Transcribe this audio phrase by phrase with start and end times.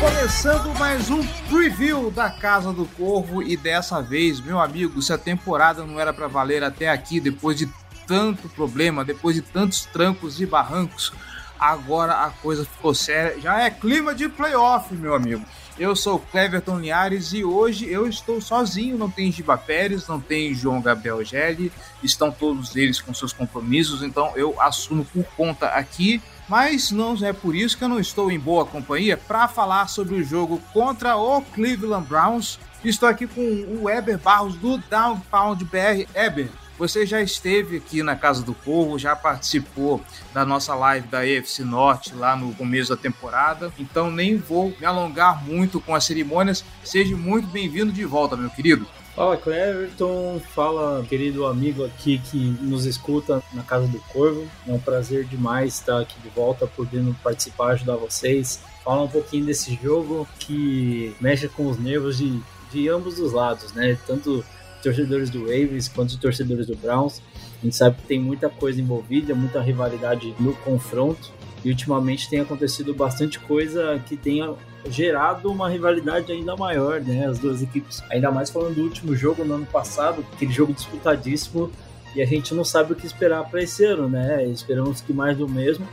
[0.00, 5.18] começando mais um preview da Casa do Corvo e dessa vez, meu amigo, se a
[5.18, 7.68] temporada não era para valer até aqui, depois de
[8.06, 11.12] tanto problema, depois de tantos trancos e barrancos,
[11.58, 13.38] agora a coisa ficou séria.
[13.42, 15.44] Já é clima de playoff, meu amigo.
[15.78, 20.54] Eu sou Cleverton Linhares e hoje eu estou sozinho, não tem Giba Pérez, não tem
[20.54, 21.70] João Gabriel Gelli,
[22.02, 26.22] estão todos eles com seus compromissos, então eu assumo por conta aqui.
[26.50, 30.16] Mas não é por isso que eu não estou em boa companhia para falar sobre
[30.16, 32.58] o jogo contra o Cleveland Browns.
[32.84, 33.40] Estou aqui com
[33.80, 36.08] o Eber Barros do Downpound BR.
[36.12, 40.02] Eber, você já esteve aqui na Casa do Corvo, já participou
[40.34, 44.84] da nossa live da EFC Norte lá no começo da temporada, então nem vou me
[44.84, 46.64] alongar muito com as cerimônias.
[46.82, 48.88] Seja muito bem-vindo de volta, meu querido.
[49.20, 54.48] Fala Cleverton, fala querido amigo aqui que nos escuta na Casa do Corvo.
[54.66, 58.62] É um prazer demais estar aqui de volta, podendo participar, ajudar vocês.
[58.82, 62.40] Falar um pouquinho desse jogo que mexe com os nervos de,
[62.72, 63.98] de ambos os lados, né?
[64.06, 64.42] Tanto
[64.82, 67.20] torcedores do Ravens quanto torcedores do Browns.
[67.60, 71.30] A gente sabe que tem muita coisa envolvida, muita rivalidade no confronto.
[71.64, 74.54] E ultimamente tem acontecido bastante coisa que tenha
[74.88, 77.26] gerado uma rivalidade ainda maior, né?
[77.26, 78.02] As duas equipes.
[78.10, 81.70] Ainda mais falando do último jogo no ano passado, aquele jogo disputadíssimo,
[82.14, 84.44] e a gente não sabe o que esperar para esse ano, né?
[84.46, 85.86] Esperamos que mais do mesmo,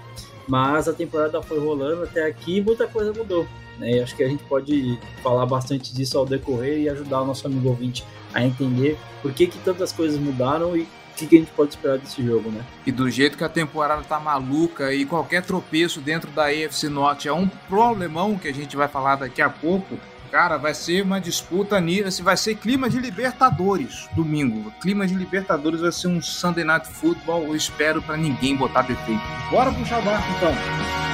[0.48, 3.46] mas a temporada foi rolando até aqui e muita coisa mudou.
[3.78, 3.92] Né?
[3.92, 7.46] E acho que a gente pode falar bastante disso ao decorrer e ajudar o nosso
[7.46, 10.88] amigo ouvinte a entender por que, que tantas coisas mudaram e
[11.18, 12.64] que, que a gente pode esperar desse jogo, né?
[12.86, 17.28] E do jeito que a temporada tá maluca e qualquer tropeço dentro da AFC Norte
[17.28, 19.98] é um problemão que a gente vai falar daqui a pouco.
[20.32, 24.72] Cara, vai ser uma disputa nisso, vai ser clima de Libertadores domingo.
[24.82, 29.22] Clima de Libertadores vai ser um Sunday Night Football, eu espero para ninguém botar defeito.
[29.50, 31.07] Bora puxar o barco então.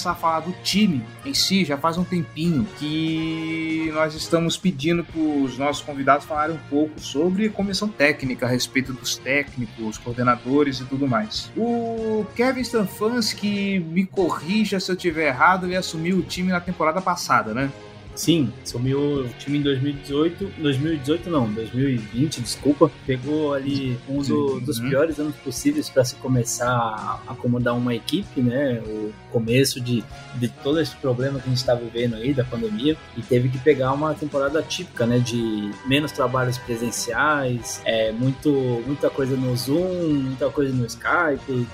[0.00, 5.04] Começar a falar do time em si, já faz um tempinho que nós estamos pedindo
[5.04, 10.80] para os nossos convidados falarem um pouco sobre comissão técnica, a respeito dos técnicos, coordenadores
[10.80, 11.50] e tudo mais.
[11.54, 17.00] O Kevin Stefanski, me corrija se eu estiver errado, ele assumiu o time na temporada
[17.02, 17.70] passada, né?
[18.14, 22.90] Sim, assumiu o time em 2018, 2018 não, 2020, desculpa.
[23.06, 24.90] Pegou ali um do- dos Uhum.
[24.90, 28.82] piores anos possíveis para se começar a acomodar uma equipe, né?
[28.86, 30.04] O começo de,
[30.34, 33.58] de todo esse problema que a gente está vivendo aí da pandemia e teve que
[33.58, 35.18] pegar uma temporada típica, né?
[35.18, 38.50] De menos trabalhos presenciais, é muito
[38.86, 41.66] muita coisa no Zoom, muita coisa no Skype,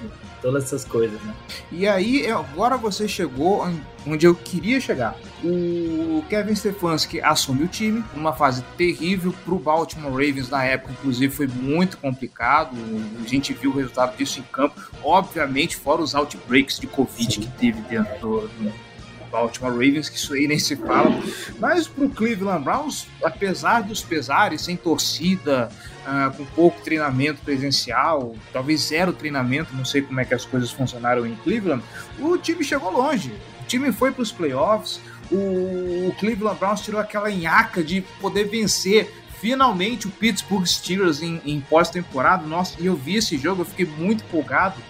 [0.43, 1.35] todas essas coisas, né?
[1.73, 3.67] E aí, agora você chegou
[4.07, 5.17] onde eu queria chegar.
[5.45, 10.93] O Kevin Stefanski assume o time, uma fase terrível para o Baltimore Ravens na época,
[10.93, 12.75] inclusive foi muito complicado.
[13.23, 17.49] A gente viu o resultado disso em campo, obviamente, fora os outbreaks de Covid que
[17.49, 18.73] teve dentro do,
[19.31, 21.11] Baltimore Ravens, que isso aí nem se fala.
[21.59, 25.69] Mas para o Cleveland Browns, apesar dos pesares, sem torcida,
[26.07, 30.71] ah, com pouco treinamento presencial, talvez zero treinamento, não sei como é que as coisas
[30.71, 31.83] funcionaram em Cleveland,
[32.19, 33.33] o time chegou longe.
[33.61, 39.12] O time foi para os playoffs, o Cleveland Browns tirou aquela nhaca de poder vencer
[39.41, 42.47] finalmente o Pittsburgh Steelers em, em pós-temporada.
[42.47, 44.81] Nossa, e eu vi esse jogo, eu fiquei muito empolgado.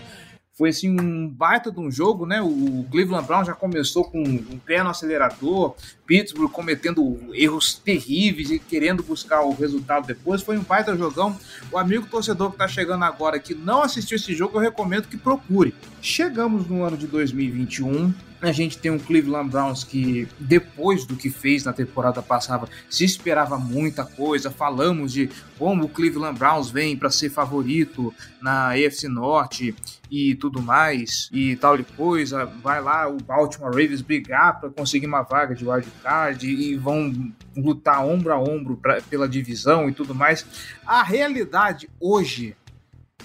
[0.56, 2.40] Foi assim um baita de um jogo, né?
[2.40, 5.74] O Cleveland Brown já começou com um pé no acelerador,
[6.06, 10.40] Pittsburgh cometendo erros terríveis e querendo buscar o resultado depois.
[10.40, 11.38] Foi um baita jogão.
[11.70, 15.18] O amigo torcedor que tá chegando agora que não assistiu esse jogo, eu recomendo que
[15.18, 15.74] procure.
[16.00, 18.14] Chegamos no ano de 2021.
[18.46, 23.04] A gente tem um Cleveland Browns que, depois do que fez na temporada passada, se
[23.04, 24.52] esperava muita coisa.
[24.52, 25.28] Falamos de
[25.58, 29.74] como o Cleveland Browns vem para ser favorito na AFC Norte
[30.08, 32.44] e tudo mais, e tal e coisa.
[32.44, 37.12] Vai lá o Baltimore Ravens brigar para conseguir uma vaga de wild card e vão
[37.56, 40.46] lutar ombro a ombro pra, pela divisão e tudo mais.
[40.86, 42.54] A realidade hoje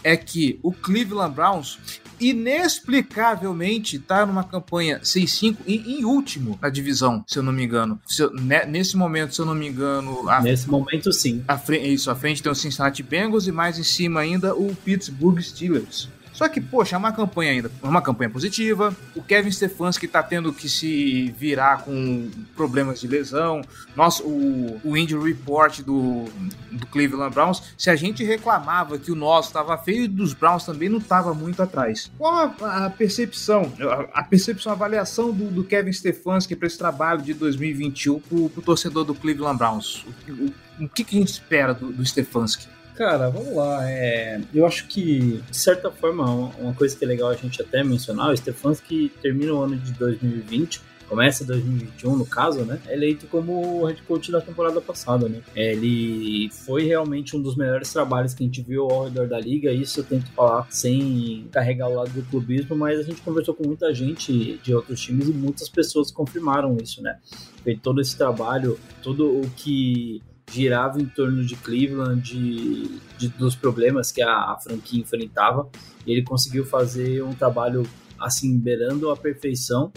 [0.04, 7.24] é que o Cleveland Browns inexplicavelmente tá numa campanha 6-5 e em último na divisão,
[7.28, 8.00] se eu não me engano.
[8.18, 11.44] Eu- né, nesse momento, se eu não me engano, a, Nesse momento, sim.
[11.48, 15.40] a isso, à frente tem o Cincinnati Bengals e mais em cima ainda o Pittsburgh
[15.42, 16.10] Steelers.
[16.34, 18.96] Só que, poxa, é uma campanha ainda, é uma campanha positiva.
[19.16, 23.62] O Kevin Stefanski tá tendo que se virar com problemas de lesão.
[23.96, 26.26] Nossa, o, o injury report do,
[26.72, 30.90] do Cleveland Browns, se a gente reclamava que o nosso estava feio, dos Browns também
[30.90, 32.12] não estava muito atrás.
[32.18, 33.72] Qual a, a percepção,
[34.14, 38.50] a, a percepção, a avaliação do, do Kevin Stefanski para esse trabalho de 2021 pro,
[38.50, 40.06] pro torcedor do Cleveland Browns?
[40.28, 42.68] O, o- o que, que a gente espera do, do Stefanski?
[43.02, 43.90] Cara, vamos lá.
[43.90, 46.24] É, eu acho que, de certa forma,
[46.60, 49.92] uma coisa que é legal a gente até mencionar, o Stefanski termina o ano de
[49.94, 52.80] 2020, começa 2021 no caso, né?
[52.86, 55.42] É eleito como o head coach da temporada passada, né?
[55.56, 59.74] Ele foi realmente um dos melhores trabalhos que a gente viu ao redor da liga,
[59.74, 63.66] isso eu tento falar sem carregar o lado do clubismo, mas a gente conversou com
[63.66, 67.18] muita gente de outros times e muitas pessoas confirmaram isso, né?
[67.64, 70.22] Feito todo esse trabalho, tudo o que
[70.52, 75.70] girava em torno de Cleveland, de, de- dos problemas que a, a franquia enfrentava.
[76.06, 77.84] E ele conseguiu fazer um trabalho
[78.20, 79.92] assim, beirando a perfeição.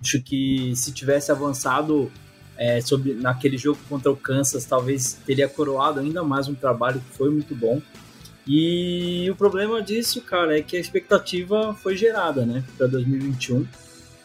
[0.00, 2.10] Acho que se tivesse avançado
[2.56, 7.16] é, sobre, naquele jogo contra o Kansas, talvez teria coroado ainda mais um trabalho que
[7.16, 7.80] foi muito bom.
[8.46, 13.66] E o problema disso, cara, é que a expectativa foi gerada, né, para 2021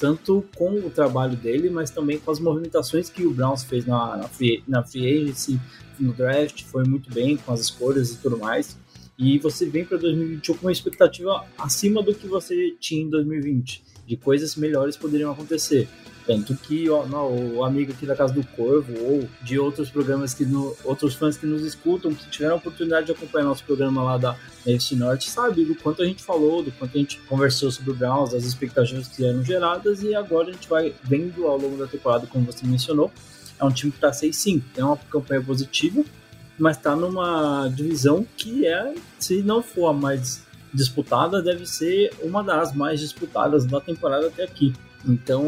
[0.04, 4.18] tanto com o trabalho dele, mas também com as movimentações que o Browns fez na,
[4.18, 5.58] na, free, na free agency,
[5.98, 8.78] no draft, foi muito bem com as escolhas e tudo mais.
[9.18, 13.82] E você vem para 2021 com uma expectativa acima do que você tinha em 2020,
[14.06, 15.88] de coisas melhores poderiam acontecer.
[16.26, 20.46] Tanto que ó, o amigo aqui da Casa do Corvo, ou de outros programas que
[20.46, 24.18] no, outros fãs que nos escutam, que tiveram a oportunidade de acompanhar nosso programa lá
[24.18, 27.92] da NFC Norte, sabe do quanto a gente falou, do quanto a gente conversou sobre
[27.92, 31.76] o Browns, as expectativas que eram geradas, e agora a gente vai vendo ao longo
[31.76, 33.12] da temporada, como você mencionou,
[33.60, 36.04] é um time que está 6-5, tem uma campanha positiva,
[36.58, 40.42] mas está numa divisão que é, se não for a mais
[40.74, 44.74] disputada, deve ser uma das mais disputadas da temporada até aqui.
[45.06, 45.44] Então,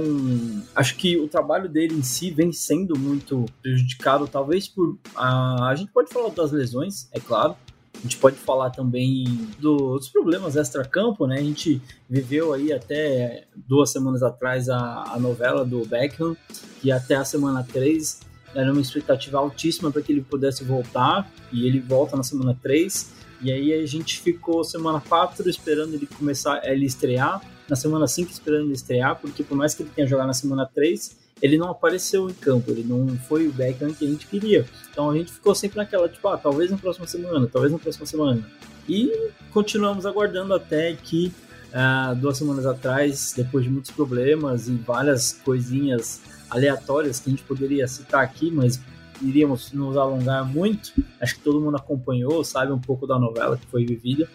[0.76, 4.98] acho que o trabalho dele em si vem sendo muito prejudicado, talvez por.
[5.16, 7.56] A, a gente pode falar das lesões, é claro.
[7.98, 9.24] A gente pode falar também
[9.58, 11.38] do- dos problemas extra-campo, né?
[11.40, 16.36] A gente viveu aí até duas semanas atrás a, a novela do Beckham,
[16.82, 18.20] que até a semana 3
[18.54, 23.14] era uma expectativa altíssima para que ele pudesse voltar, e ele volta na semana 3.
[23.42, 28.32] E aí a gente ficou semana 4 esperando ele começar, ele estrear, na semana 5
[28.32, 31.70] esperando ele estrear, porque por mais que ele tenha jogado na semana 3, ele não
[31.70, 34.66] apareceu em campo, ele não foi o Beckham que a gente queria.
[34.92, 38.06] Então a gente ficou sempre naquela, tipo, ah, talvez na próxima semana, talvez na próxima
[38.06, 38.46] semana.
[38.88, 39.12] E
[39.52, 41.34] continuamos aguardando até que
[41.74, 47.44] ah, duas semanas atrás, depois de muitos problemas e várias coisinhas aleatórias que a gente
[47.44, 48.80] poderia citar aqui, mas
[49.22, 50.94] iríamos nos alongar muito.
[51.20, 54.30] Acho que todo mundo acompanhou, sabe um pouco da novela que foi vivida.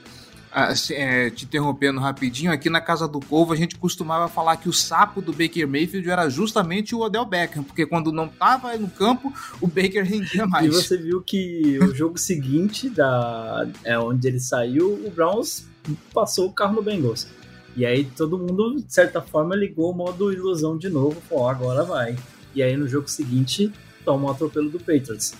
[0.52, 4.68] Ah, é, te interrompendo rapidinho, aqui na Casa do Corvo a gente costumava falar que
[4.68, 8.90] o sapo do Baker Mayfield era justamente o Odell Beckham, porque quando não tava no
[8.90, 10.74] campo, o Baker rendia E mais.
[10.74, 15.66] você viu que o jogo seguinte, da, é, onde ele saiu, o Browns
[16.12, 17.28] passou o carro no Bengals.
[17.76, 21.84] E aí todo mundo, de certa forma, ligou o modo ilusão de novo, falou, agora
[21.84, 22.16] vai.
[22.54, 23.72] E aí no jogo seguinte,
[24.04, 25.32] toma o atropelo do Patriots.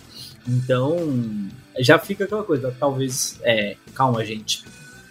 [0.46, 0.96] Então,
[1.80, 4.64] já fica aquela coisa, talvez, é, calma gente,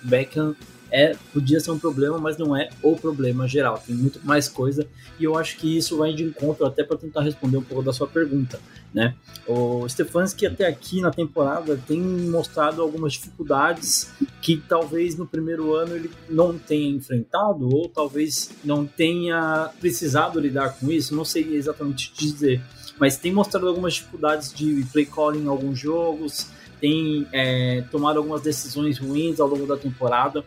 [0.03, 0.56] Beckham
[0.91, 4.88] é, podia ser um problema, mas não é o problema geral, tem muito mais coisa,
[5.20, 7.94] e eu acho que isso vai de encontro até para tentar responder um pouco da
[7.94, 8.60] sua pergunta,
[8.94, 9.15] né?
[9.48, 15.96] O Stefanski até aqui na temporada tem mostrado algumas dificuldades que talvez no primeiro ano
[15.96, 22.12] ele não tenha enfrentado ou talvez não tenha precisado lidar com isso, não sei exatamente
[22.12, 22.62] te dizer,
[23.00, 26.48] mas tem mostrado algumas dificuldades de play calling em alguns jogos,
[26.79, 30.43] tem é, tomado algumas decisões ruins ao longo da temporada,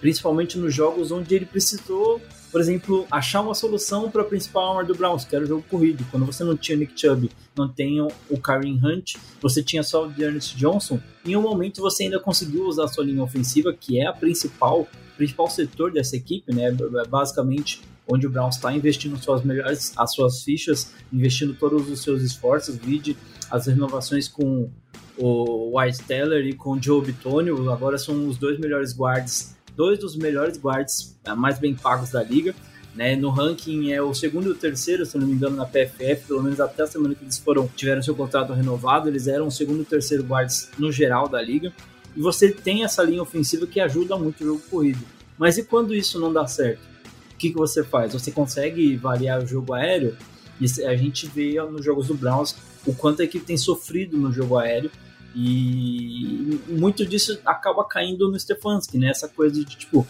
[0.00, 2.20] principalmente nos jogos onde ele precisou
[2.56, 5.62] por exemplo, achar uma solução para a principal arma do Browns, que era o jogo
[5.68, 6.06] corrido.
[6.10, 10.08] Quando você não tinha Nick Chubb, não tem o Kareem Hunt, você tinha só o
[10.08, 14.06] Dearness Johnson, em um momento você ainda conseguiu usar a sua linha ofensiva, que é
[14.06, 14.88] a principal,
[15.18, 16.74] principal setor dessa equipe, né?
[17.10, 22.22] Basicamente, onde o Browns está investindo suas melhores, as suas fichas, investindo todos os seus
[22.22, 23.18] esforços, vide
[23.50, 24.70] as renovações com
[25.18, 29.98] o White Teller e com o Joe Bitonio, agora são os dois melhores guards dois
[29.98, 32.54] dos melhores guards mais bem pagos da liga.
[32.94, 33.14] Né?
[33.14, 36.42] No ranking é o segundo e o terceiro, se não me engano, na PFF, pelo
[36.42, 39.82] menos até a semana que eles foram tiveram seu contrato renovado, eles eram o segundo
[39.82, 41.70] e terceiro guards no geral da liga.
[42.16, 45.04] e você tem essa linha ofensiva que ajuda muito o jogo corrido.
[45.36, 46.80] Mas e quando isso não dá certo?
[47.34, 48.14] O que, que você faz?
[48.14, 50.16] Você consegue variar o jogo aéreo?
[50.60, 54.32] E a gente vê nos jogos do Browns o quanto a equipe tem sofrido no
[54.32, 54.90] jogo aéreo
[55.34, 59.08] e muito disso acaba caindo no Stefanski, né?
[59.08, 60.06] Essa coisa de tipo,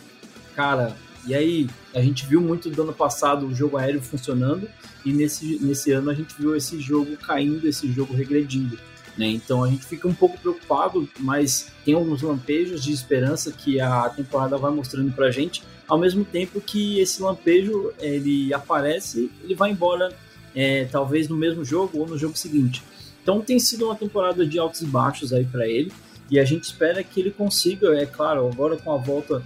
[0.54, 4.68] cara, e aí a gente viu muito do ano passado o jogo aéreo funcionando
[5.04, 8.78] e nesse, nesse ano a gente viu esse jogo caindo, esse jogo regredindo.
[9.18, 9.26] Né?
[9.28, 14.08] Então a gente fica um pouco preocupado, mas tem alguns lampejos de esperança que a
[14.10, 19.70] temporada vai mostrando pra gente, ao mesmo tempo que esse lampejo ele aparece, ele vai
[19.70, 20.14] embora
[20.56, 22.82] é, talvez no mesmo jogo ou no jogo seguinte.
[23.22, 25.92] Então tem sido uma temporada de altos e baixos aí para ele,
[26.30, 29.44] e a gente espera que ele consiga, é claro, agora com a volta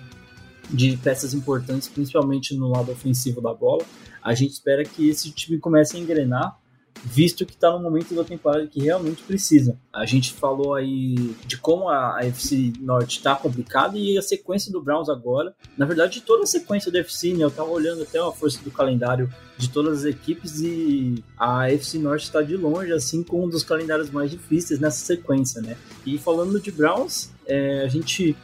[0.70, 3.84] de peças importantes, principalmente no lado ofensivo da bola,
[4.22, 6.59] a gente espera que esse time comece a engrenar
[7.02, 9.78] visto que está no momento da temporada que realmente precisa.
[9.92, 14.82] A gente falou aí de como a FC Norte está complicada e a sequência do
[14.82, 18.30] Browns agora, na verdade, toda a sequência da FC, né, eu estava olhando até a
[18.30, 23.22] força do calendário de todas as equipes e a FC Norte está de longe, assim,
[23.22, 25.76] com um dos calendários mais difíceis nessa sequência, né?
[26.06, 28.36] E falando de Browns, é, a gente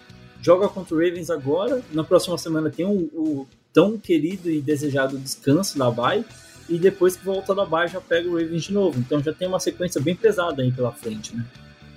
[0.42, 5.18] joga contra o Ravens agora, na próxima semana tem o, o tão querido e desejado
[5.18, 6.24] descanso da Bay
[6.68, 8.98] e depois que volta da baixa já pega o Ravens de novo.
[8.98, 11.44] Então já tem uma sequência bem pesada aí pela frente, né?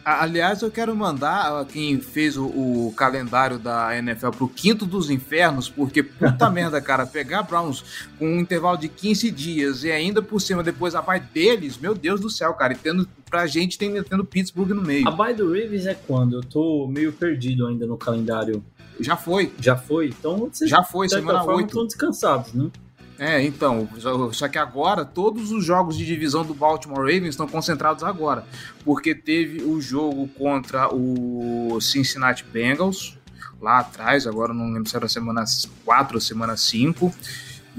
[0.04, 5.70] Aliás, eu quero mandar quem fez o, o, calendário da NFL pro quinto dos infernos,
[5.70, 10.40] porque puta merda, cara, pegar Browns com um intervalo de 15 dias e ainda por
[10.40, 14.02] cima depois a bye deles, meu Deus do céu, cara, e tendo pra gente tem,
[14.02, 15.08] tendo Pittsburgh no meio.
[15.08, 16.38] A bye do Ravens é quando?
[16.38, 18.64] Eu tô meio perdido ainda no calendário.
[19.00, 19.54] Já foi.
[19.60, 20.08] Já foi?
[20.08, 21.68] Então vocês, Já foi, semana 8.
[21.68, 22.72] estão descansados, né?
[23.20, 23.88] É, então,
[24.32, 28.46] só que agora todos os jogos de divisão do Baltimore Ravens estão concentrados agora,
[28.86, 33.18] porque teve o jogo contra o Cincinnati Bengals
[33.62, 35.44] lá atrás, agora não lembro se era semana
[35.84, 37.14] 4 ou semana 5.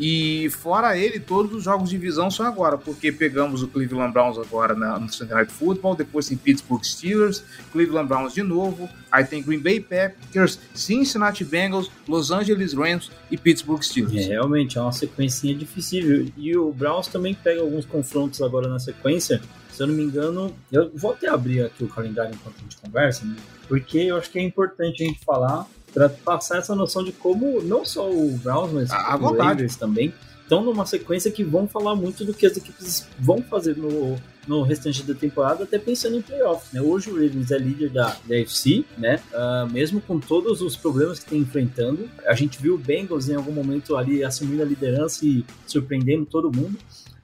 [0.02, 4.38] E fora ele, todos os jogos de divisão são agora, porque pegamos o Cleveland Browns
[4.38, 9.24] agora na, no Sunday Night Football, depois tem Pittsburgh Steelers, Cleveland Browns de novo, aí
[9.24, 14.24] tem Green Bay Packers, Cincinnati Bengals, Los Angeles Rams e Pittsburgh Steelers.
[14.24, 16.32] É, realmente, é uma sequência difícil.
[16.34, 19.42] E o Browns também pega alguns confrontos agora na sequência.
[19.70, 22.76] Se eu não me engano, eu vou até abrir aqui o calendário enquanto a gente
[22.78, 23.36] conversa, né?
[23.68, 27.60] porque eu acho que é importante a gente falar para passar essa noção de como
[27.62, 29.36] não só o Browns, mas A- o.
[29.36, 33.76] Raiders também estão numa sequência que vão falar muito do que as equipes vão fazer
[33.76, 34.16] no,
[34.48, 36.72] no restante da temporada, até pensando em playoffs.
[36.72, 36.82] Né?
[36.82, 39.20] Hoje o Ravens é líder da, da AFC, né?
[39.32, 42.10] Ah, mesmo com todos os problemas que tem enfrentando.
[42.26, 46.50] A gente viu o Bengals em algum momento ali assumindo a liderança e surpreendendo todo
[46.50, 46.76] mundo.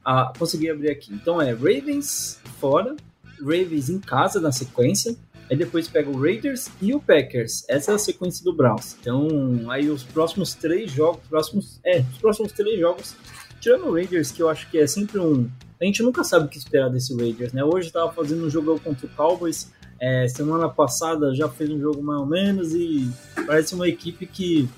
[0.05, 1.13] Ah, consegui abrir aqui.
[1.13, 2.95] Então é Ravens fora,
[3.41, 5.17] Ravens em casa na sequência.
[5.51, 7.65] Aí depois pega o Raiders e o Packers.
[7.69, 8.97] Essa é a sequência do Browns.
[9.01, 9.29] Então,
[9.71, 13.15] aí os próximos três jogos, próximos, é, os próximos três jogos,
[13.61, 15.49] tirando o Raiders, que eu acho que é sempre um.
[15.81, 17.63] A gente nunca sabe o que esperar desse Raiders, né?
[17.63, 19.71] Hoje tava fazendo um jogo contra o Cowboys.
[20.01, 23.11] é, semana passada já fez um jogo mais ou menos e
[23.47, 24.69] parece uma equipe que,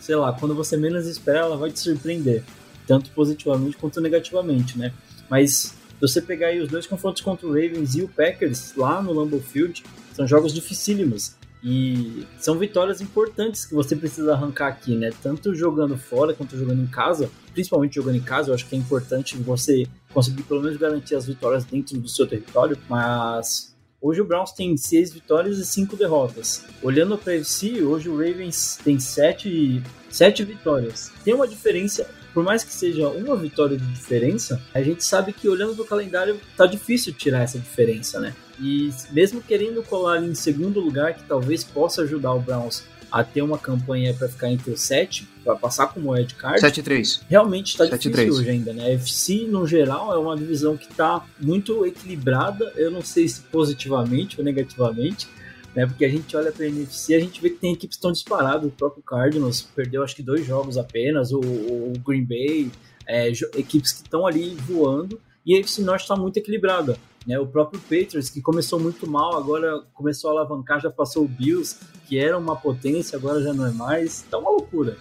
[0.00, 2.42] sei lá, quando você menos espera, ela vai te surpreender,
[2.86, 4.92] tanto positivamente quanto negativamente, né?
[5.28, 9.12] Mas você pegar aí os dois confrontos contra o Ravens e o Packers lá no
[9.12, 11.36] Lambeau Field, são jogos dificílimos.
[11.64, 15.10] E são vitórias importantes que você precisa arrancar aqui, né?
[15.22, 18.78] Tanto jogando fora quanto jogando em casa, principalmente jogando em casa, eu acho que é
[18.78, 24.24] importante você conseguir pelo menos garantir as vitórias dentro do seu território, mas hoje o
[24.24, 26.64] Browns tem seis vitórias e cinco derrotas.
[26.82, 31.12] Olhando para FC, hoje o Ravens tem sete, sete vitórias.
[31.24, 35.48] Tem uma diferença, por mais que seja uma vitória de diferença, a gente sabe que
[35.48, 38.34] olhando para o calendário tá difícil tirar essa diferença, né?
[38.60, 43.42] E mesmo querendo colar em segundo lugar, que talvez possa ajudar o Browns a ter
[43.42, 47.20] uma campanha para ficar entre os sete, para passar como wildcard, 7-3.
[47.28, 47.98] realmente está 7-3.
[47.98, 48.86] difícil hoje ainda, né?
[48.86, 53.42] A FC, no geral, é uma divisão que está muito equilibrada, eu não sei se
[53.42, 55.28] positivamente ou negativamente,
[55.74, 55.86] né?
[55.86, 58.66] Porque a gente olha para a NFC, a gente vê que tem equipes estão disparadas,
[58.66, 62.70] o próprio Cardinals perdeu acho que dois jogos apenas, o, o Green Bay,
[63.06, 66.96] é, equipes que estão ali voando, e a FC Norte está muito equilibrada.
[67.26, 71.28] Né, o próprio Patriots, que começou muito mal, agora começou a alavancar, já passou o
[71.28, 74.22] Bills, que era uma potência, agora já não é mais.
[74.22, 74.96] Tá uma loucura.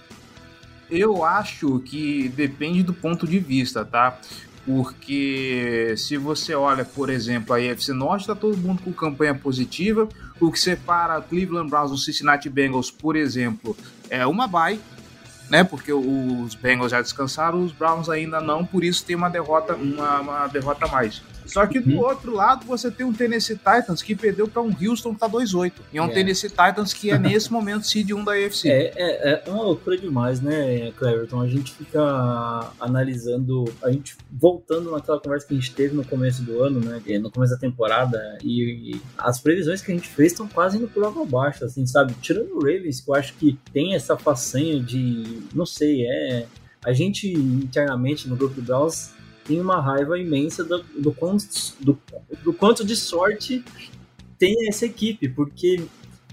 [0.90, 4.20] Eu acho que depende do ponto de vista, tá?
[4.66, 10.08] Porque se você olha, por exemplo, a AFC Norte, tá todo mundo com campanha positiva.
[10.40, 13.76] O que separa Cleveland Browns do Cincinnati Bengals, por exemplo,
[14.10, 14.80] é uma bye,
[15.50, 15.64] né?
[15.64, 20.20] Porque os Bengals já descansaram, os Browns ainda não, por isso tem uma derrota, uma,
[20.22, 21.22] uma derrota a mais.
[21.52, 22.00] Só que do Uhum.
[22.00, 25.74] outro lado você tem um Tennessee Titans que perdeu para um Houston que tá 2-8.
[25.92, 26.14] E é um É.
[26.14, 28.70] Tennessee Titans que é nesse momento seed 1 da AFC.
[28.70, 31.42] É, é, é uma loucura demais, né, Cleverton?
[31.42, 32.02] A gente fica
[32.80, 37.02] analisando, a gente voltando naquela conversa que a gente teve no começo do ano, né?
[37.20, 40.88] No começo da temporada, e, e as previsões que a gente fez estão quase indo
[40.88, 42.14] por água abaixo, assim, sabe?
[42.22, 46.46] Tirando o Ravens, que eu acho que tem essa façanha de, não sei, é.
[46.84, 49.12] A gente internamente no grupo Browns
[49.52, 51.46] tem uma raiva imensa do, do, quanto,
[51.82, 52.00] do,
[52.42, 53.62] do quanto de sorte
[54.40, 55.84] tem essa equipe, porque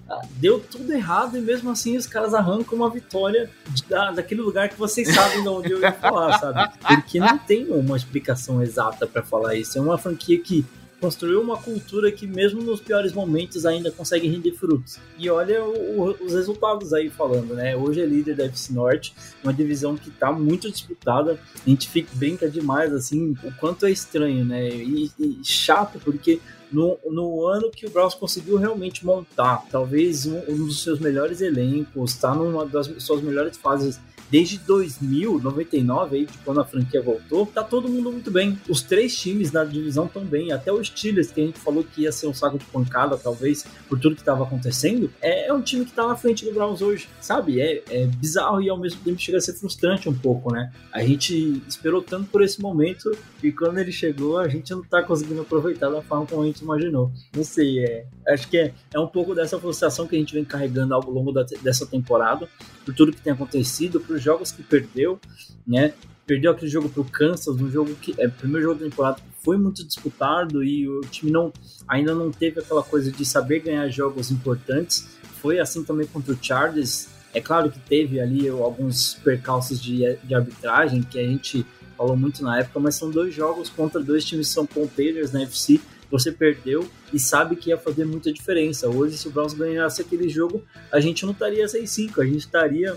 [0.08, 3.50] ah, deu tudo errado e mesmo assim os caras arrancam uma vitória
[3.88, 6.70] da, daquele lugar que vocês sabem de onde eu ia falar, sabe?
[6.78, 9.76] Porque não tem uma explicação exata pra falar isso.
[9.76, 10.64] É uma franquia que
[11.00, 14.98] construiu uma cultura que mesmo nos piores momentos ainda consegue render frutos.
[15.18, 17.76] E olha o- o- os resultados aí falando, né?
[17.76, 21.38] Hoje é líder da FC Norte, uma divisão que tá muito disputada.
[21.64, 24.68] A gente fica, brinca demais, assim, o quanto é estranho, né?
[24.68, 26.40] E, e chato, porque
[26.70, 31.40] no, no ano que o Browns conseguiu realmente montar, talvez um, um dos seus melhores
[31.40, 33.98] elencos, está numa das suas melhores fases
[34.30, 38.58] desde 2000, 99, aí, de quando a franquia voltou, tá todo mundo muito bem.
[38.68, 42.02] Os três times da divisão estão bem, até o Steelers, que a gente falou que
[42.02, 45.62] ia ser um saco de pancada, talvez, por tudo que estava acontecendo, é, é um
[45.62, 47.60] time que tá na frente do Browns hoje, sabe?
[47.60, 50.72] É, é bizarro e ao mesmo tempo chega a ser frustrante um pouco, né?
[50.92, 53.10] A gente esperou tanto por esse momento
[53.42, 56.60] e quando ele chegou, a gente não tá conseguindo aproveitar da forma como a gente
[56.62, 57.10] imaginou.
[57.34, 60.44] Não sei, é, acho que é, é um pouco dessa frustração que a gente vem
[60.44, 62.48] carregando ao longo da- dessa temporada,
[62.84, 65.20] por tudo que tem acontecido, por jogos que perdeu,
[65.66, 65.92] né?
[66.26, 69.44] Perdeu aquele jogo pro Kansas, um jogo que é o primeiro jogo da temporada que
[69.44, 71.52] foi muito disputado e o time não
[71.86, 75.08] ainda não teve aquela coisa de saber ganhar jogos importantes.
[75.40, 77.08] Foi assim também contra o Chargers.
[77.32, 81.64] É claro que teve ali alguns percalços de, de arbitragem que a gente
[81.96, 85.42] falou muito na época, mas são dois jogos contra dois times que são ponteiros na
[85.42, 85.80] FC.
[86.10, 88.88] Você perdeu e sabe que ia fazer muita diferença.
[88.88, 92.96] Hoje, se o Browns ganhasse aquele jogo, a gente não estaria 6-5, a gente estaria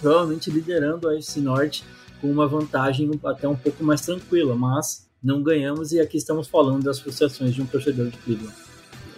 [0.00, 1.84] provavelmente liderando a FC Norte
[2.20, 6.82] com uma vantagem até um pouco mais tranquila, mas não ganhamos e aqui estamos falando
[6.82, 8.54] das frustrações de um torcedor de Cleveland.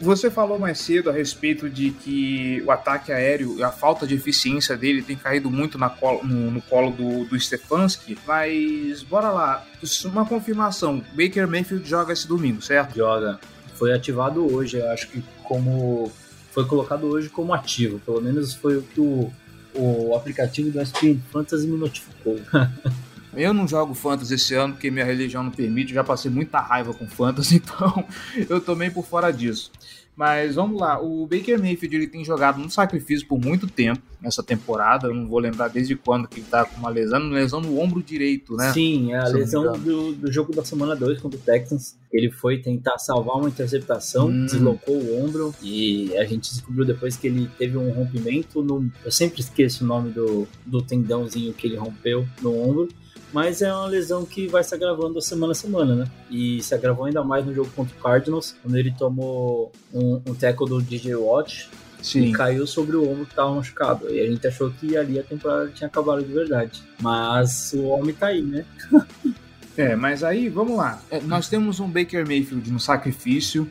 [0.00, 4.16] Você falou mais cedo a respeito de que o ataque aéreo e a falta de
[4.16, 9.30] eficiência dele tem caído muito na colo- no, no colo do, do Stefanski, mas bora
[9.30, 9.64] lá.
[10.06, 12.96] Uma confirmação: Baker Mayfield joga esse domingo, certo?
[12.96, 13.38] Joga.
[13.76, 16.10] Foi ativado hoje, eu acho que como
[16.50, 19.32] foi colocado hoje como ativo, pelo menos foi o que o,
[19.74, 22.38] o aplicativo do SPN Fantasy me notificou.
[23.34, 26.60] Eu não jogo Fantasy esse ano porque minha religião não permite, eu já passei muita
[26.60, 28.04] raiva com Fantasy, então
[28.46, 29.72] eu tô meio por fora disso.
[30.14, 34.42] Mas vamos lá, o Baker Mayfield ele tem jogado no sacrifício por muito tempo nessa
[34.42, 37.80] temporada, eu não vou lembrar desde quando que ele tá com uma lesão, lesão no
[37.80, 38.70] ombro direito, né?
[38.74, 41.96] Sim, é a Se lesão do, do jogo da semana 2 contra o Texans.
[42.12, 44.44] Ele foi tentar salvar uma interceptação, Hum.
[44.46, 48.90] deslocou o ombro e a gente descobriu depois que ele teve um rompimento no.
[49.04, 52.88] Eu sempre esqueço o nome do, do tendãozinho que ele rompeu no ombro.
[53.32, 56.04] Mas é uma lesão que vai se agravando semana a semana, né?
[56.30, 60.34] E se agravou ainda mais no jogo contra o Cardinals, quando ele tomou um, um
[60.34, 61.66] tackle do DJ Watt
[62.14, 64.10] e caiu sobre o ombro que estava machucado.
[64.14, 66.82] E a gente achou que ali a temporada tinha acabado de verdade.
[67.00, 68.66] Mas o homem tá aí, né?
[69.76, 71.00] É, mas aí, vamos lá.
[71.10, 73.68] É, nós temos um Baker Mayfield no sacrifício.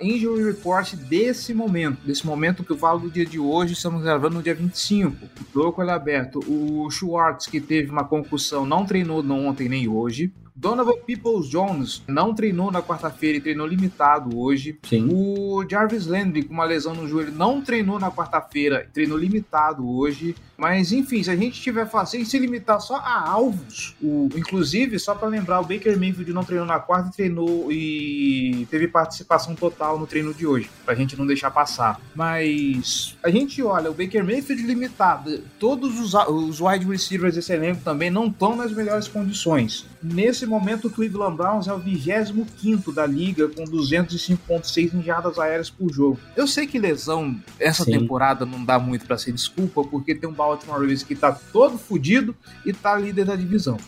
[0.00, 4.34] Injury report desse momento, desse momento que eu falo do dia de hoje, estamos gravando
[4.34, 5.16] no dia 25.
[5.52, 6.40] Tô com ele aberto.
[6.46, 10.32] O Schwartz, que teve uma concussão, não treinou ontem nem hoje.
[10.56, 14.78] Donovan Peoples Jones não treinou na quarta-feira e treinou limitado hoje.
[14.88, 15.06] Sim.
[15.12, 20.34] O Jarvis Landry, com uma lesão no joelho, não treinou na quarta-feira, treinou limitado hoje.
[20.56, 25.14] Mas, enfim, se a gente tiver fácil se limitar só a alvos, o, inclusive, só
[25.14, 29.98] para lembrar, o Baker Mayfield não treinou na quarta e treinou e teve participação total
[29.98, 32.00] no treino de hoje, pra gente não deixar passar.
[32.14, 37.82] Mas a gente olha, o Baker Mayfield limitado, todos os, os wide receivers desse elenco
[37.82, 39.86] também não estão nas melhores condições.
[40.12, 45.68] Nesse momento, o Cleveland Browns é o 25 da liga, com 205,6 em jardas aéreas
[45.68, 46.20] por jogo.
[46.36, 47.92] Eu sei que lesão essa Sim.
[47.92, 51.76] temporada não dá muito para ser desculpa, porque tem um Baltimore Ravens que tá todo
[51.76, 53.78] fudido e tá líder da divisão.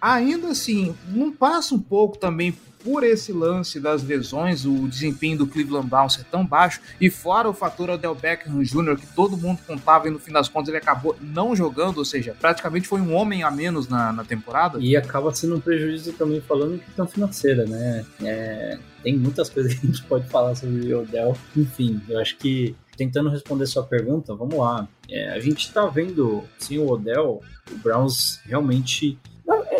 [0.00, 5.46] Ainda assim, não passa um pouco também por esse lance das lesões, o desempenho do
[5.46, 9.60] Cleveland Browns ser tão baixo, e fora o fator Odell Beckham Jr., que todo mundo
[9.66, 13.14] contava e no fim das contas ele acabou não jogando, ou seja, praticamente foi um
[13.14, 14.78] homem a menos na, na temporada.
[14.80, 18.04] E acaba sendo um prejuízo também falando em questão financeira, né?
[18.22, 21.36] É, tem muitas coisas que a gente pode falar sobre o Odell.
[21.56, 24.88] Enfim, eu acho que tentando responder sua pergunta, vamos lá.
[25.08, 27.40] É, a gente tá vendo, sim, o Odell,
[27.70, 29.18] o Browns realmente.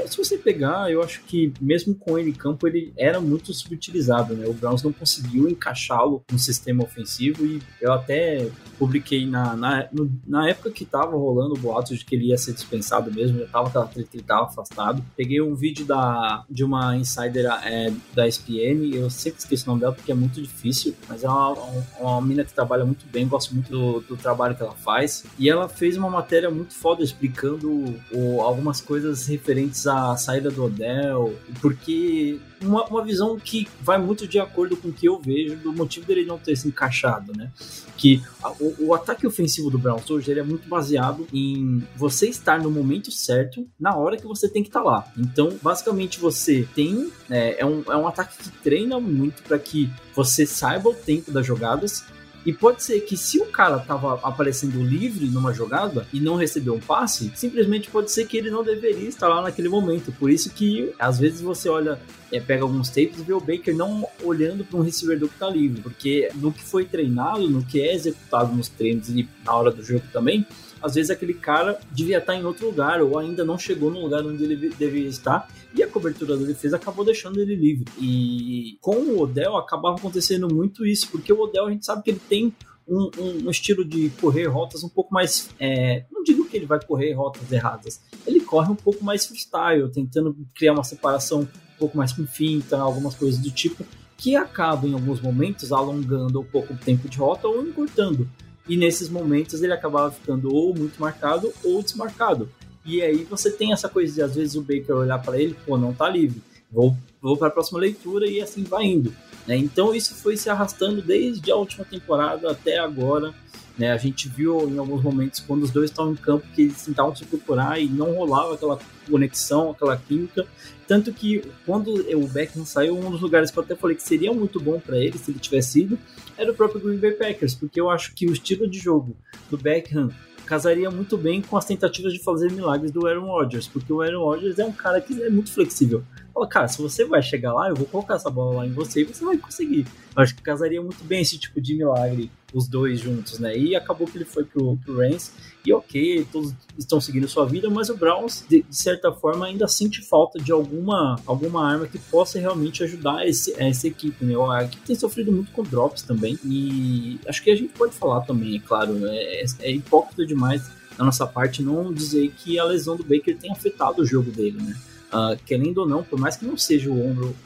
[0.03, 3.53] É, se você pegar, eu acho que mesmo com ele em campo, ele era muito
[3.53, 4.47] subutilizado, né?
[4.47, 9.89] O Browns não conseguiu encaixá-lo no sistema ofensivo e eu até publiquei na, na,
[10.27, 13.47] na época que tava rolando o boato de que ele ia ser dispensado mesmo, já
[13.47, 15.05] tava ele tava afastado.
[15.17, 19.81] Peguei um vídeo da, de uma insider é, da ESPN, eu sempre esqueço o nome
[19.81, 23.27] dela porque é muito difícil, mas é uma, uma, uma mina que trabalha muito bem,
[23.27, 25.25] gosto muito do, do trabalho que ela faz.
[25.39, 30.65] E ela fez uma matéria muito foda explicando o- algumas coisas referentes à saída do
[30.65, 35.57] Odell, porque uma, uma visão que vai muito de acordo com o que eu vejo
[35.57, 37.51] do motivo dele não ter se encaixado, né?
[37.97, 42.29] Que a- o, o ataque ofensivo do Browns hoje ele é muito baseado em você
[42.29, 45.07] estar no momento certo, na hora que você tem que estar lá.
[45.17, 47.11] Então, basicamente, você tem.
[47.31, 51.31] É, é um, é um ataque que treina muito para que você saiba o tempo
[51.31, 52.05] das jogadas.
[52.45, 56.75] E pode ser que se o cara tava aparecendo livre numa jogada e não recebeu
[56.75, 60.13] um passe, simplesmente pode ser que ele não deveria estar lá naquele momento.
[60.13, 62.01] Por isso que às vezes você olha
[62.33, 65.49] é, pega alguns tapes e vê o Baker não olhando para um recebedor que tá
[65.49, 69.71] livre, porque no que foi treinado, no que é executado nos treinos e na hora
[69.71, 70.47] do jogo também,
[70.83, 74.25] às vezes aquele cara devia estar em outro lugar ou ainda não chegou no lugar
[74.27, 77.85] onde ele devia estar e a cobertura da defesa acabou deixando ele livre.
[78.01, 82.11] E com o Odell acabava acontecendo muito isso, porque o Odell a gente sabe que
[82.11, 82.53] ele tem
[82.87, 85.49] um, um- um estilo de correr rotas um pouco mais.
[85.61, 89.89] é, não digo que ele vai correr rotas erradas, ele corre um pouco mais freestyle,
[89.89, 91.47] tentando criar uma separação um
[91.79, 93.85] pouco mais com finta, algumas coisas do tipo,
[94.19, 98.29] que acabam em alguns momentos alongando um pouco o tempo de rota ou encurtando.
[98.69, 102.49] E nesses momentos ele acabava ficando ou muito marcado ou desmarcado.
[102.85, 105.77] E aí você tem essa coisa de às vezes o Baker olhar para ele, pô,
[105.77, 106.43] não tá livre.
[106.71, 109.15] Vou, vou para a próxima leitura e assim vai indo.
[109.47, 109.57] né?
[109.57, 113.35] Então isso foi se arrastando desde a última temporada até agora.
[113.79, 113.93] Né?
[113.93, 117.15] A gente viu em alguns momentos quando os dois estão em campo que eles tentavam
[117.15, 120.47] se procurar e não rolava aquela conexão, aquela química.
[120.87, 124.33] Tanto que quando o Beckham saiu, um dos lugares que eu até falei que seria
[124.33, 125.99] muito bom para ele se ele tivesse ido
[126.37, 129.17] era o próprio Green Bay Packers, porque eu acho que o estilo de jogo
[129.51, 130.11] do Beckham
[130.45, 134.25] casaria muito bem com as tentativas de fazer milagres do Aaron Rodgers, porque o Aaron
[134.25, 136.03] Rodgers é um cara que é muito flexível.
[136.33, 139.03] Fala, cara, se você vai chegar lá, eu vou colocar essa bola lá em você
[139.03, 139.87] e você vai conseguir.
[140.17, 143.57] Eu acho que casaria muito bem esse tipo de milagre, os dois juntos, né?
[143.57, 145.33] E acabou que ele foi pro, pro Rams,
[145.65, 149.69] e ok, todos estão seguindo sua vida, mas o Browns, de, de certa forma, ainda
[149.69, 154.35] sente falta de alguma, alguma arma que possa realmente ajudar esse, essa equipe, né?
[154.53, 158.23] A equipe tem sofrido muito com drops também, e acho que a gente pode falar
[158.23, 159.15] também, é claro, né?
[159.15, 160.63] é, é hipócrita demais
[160.97, 164.61] da nossa parte não dizer que a lesão do Baker tem afetado o jogo dele,
[164.63, 164.77] né?
[165.13, 167.37] Ah, querendo ou não, por mais que não seja o ombro,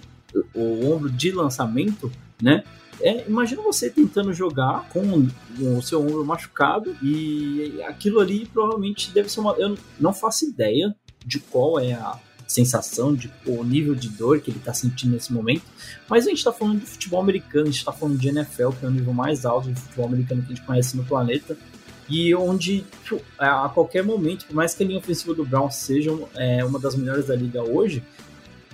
[0.55, 2.63] o ombro de lançamento, né?
[3.01, 5.29] É, imagina você tentando jogar com
[5.61, 9.53] o seu ombro machucado e aquilo ali provavelmente deve ser uma.
[9.59, 14.51] Eu não faço ideia de qual é a sensação, de o nível de dor que
[14.51, 15.65] ele está sentindo nesse momento,
[16.09, 18.87] mas a gente está falando de futebol americano, a gente está falando de NFL, que
[18.87, 21.59] é o nível mais alto de futebol americano que a gente conhece no planeta
[22.09, 26.11] e onde tipo, a qualquer momento, por mais que a linha ofensiva do Brown seja
[26.35, 28.03] é, uma das melhores da liga hoje,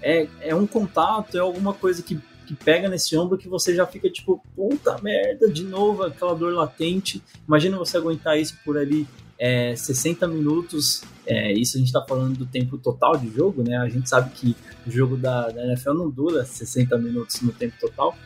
[0.02, 3.86] é, é um contato, é alguma coisa que, que pega nesse ombro que você já
[3.86, 7.22] fica tipo, puta merda, de novo aquela dor latente.
[7.46, 9.06] Imagina você aguentar isso por ali
[9.38, 11.02] é, 60 minutos.
[11.24, 13.76] É, isso a gente está falando do tempo total de jogo, né?
[13.76, 17.74] A gente sabe que o jogo da, da NFL não dura 60 minutos no tempo
[17.80, 18.16] total.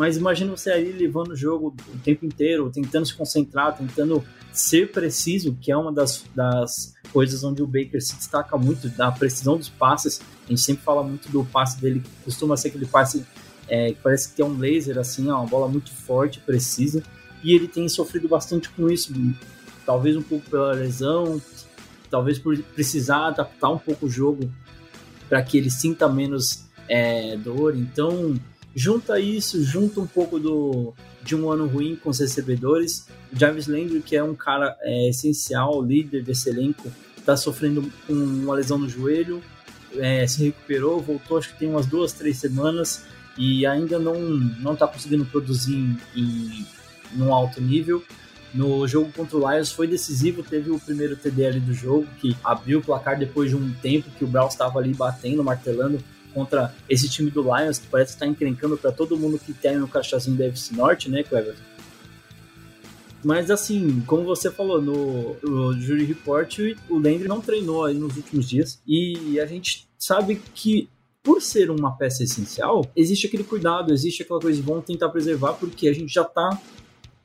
[0.00, 4.90] Mas imagina você aí levando o jogo o tempo inteiro, tentando se concentrar, tentando ser
[4.90, 9.58] preciso, que é uma das, das coisas onde o Baker se destaca muito, da precisão
[9.58, 10.22] dos passes.
[10.46, 13.26] A gente sempre fala muito do passe dele, costuma ser aquele passe
[13.68, 17.02] é, que parece que tem um laser, assim, ó, uma bola muito forte, precisa.
[17.44, 19.12] E ele tem sofrido bastante com isso,
[19.84, 21.38] talvez um pouco pela lesão,
[22.10, 24.50] talvez por precisar adaptar um pouco o jogo
[25.28, 27.76] para que ele sinta menos é, dor.
[27.76, 28.40] Então,
[28.74, 33.06] junta isso, junta um pouco do, de um ano ruim com os recebedores.
[33.32, 38.12] O Jarvis Landry, que é um cara é, essencial, líder desse elenco, está sofrendo com
[38.12, 39.42] uma lesão no joelho,
[39.96, 43.04] é, se recuperou, voltou acho que tem umas duas, três semanas
[43.36, 46.66] e ainda não não está conseguindo produzir em,
[47.16, 48.02] em alto nível.
[48.52, 52.80] No jogo contra o Lions foi decisivo, teve o primeiro TDL do jogo que abriu
[52.80, 57.08] o placar depois de um tempo que o Browns estava ali batendo, martelando contra esse
[57.08, 60.46] time do Lions, que parece estar encrencando para todo mundo que tem no cachazinho da
[60.46, 61.56] FC Norte, né, Clever?
[63.22, 68.16] Mas assim, como você falou no, no Jury Report, o Landry não treinou aí nos
[68.16, 68.80] últimos dias.
[68.86, 70.88] E a gente sabe que
[71.22, 75.52] por ser uma peça essencial, existe aquele cuidado, existe aquela coisa de vamos tentar preservar,
[75.54, 76.58] porque a gente já tá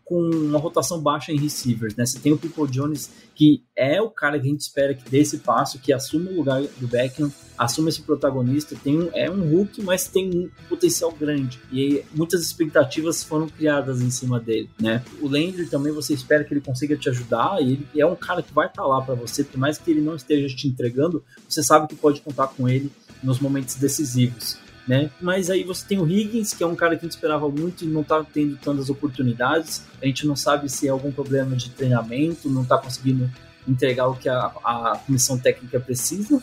[0.03, 2.05] com uma rotação baixa em receivers, né?
[2.05, 5.19] Você tem o People Jones, que é o cara que a gente espera que dê
[5.19, 9.49] esse passo, que assume o lugar do Beckham, assume esse protagonista, tem um, é um
[9.49, 11.59] Hulk, mas tem um potencial grande.
[11.71, 15.03] E muitas expectativas foram criadas em cima dele, né?
[15.21, 18.41] O Landry também você espera que ele consiga te ajudar, e ele é um cara
[18.41, 21.63] que vai estar lá para você, por mais que ele não esteja te entregando, você
[21.63, 22.91] sabe que pode contar com ele
[23.23, 25.09] nos momentos decisivos né?
[25.19, 27.83] Mas aí você tem o Higgins, que é um cara que a gente esperava muito
[27.83, 29.83] e não tá tendo tantas oportunidades.
[30.01, 33.29] A gente não sabe se é algum problema de treinamento, não tá conseguindo
[33.67, 36.41] entregar o que a, a comissão técnica precisa.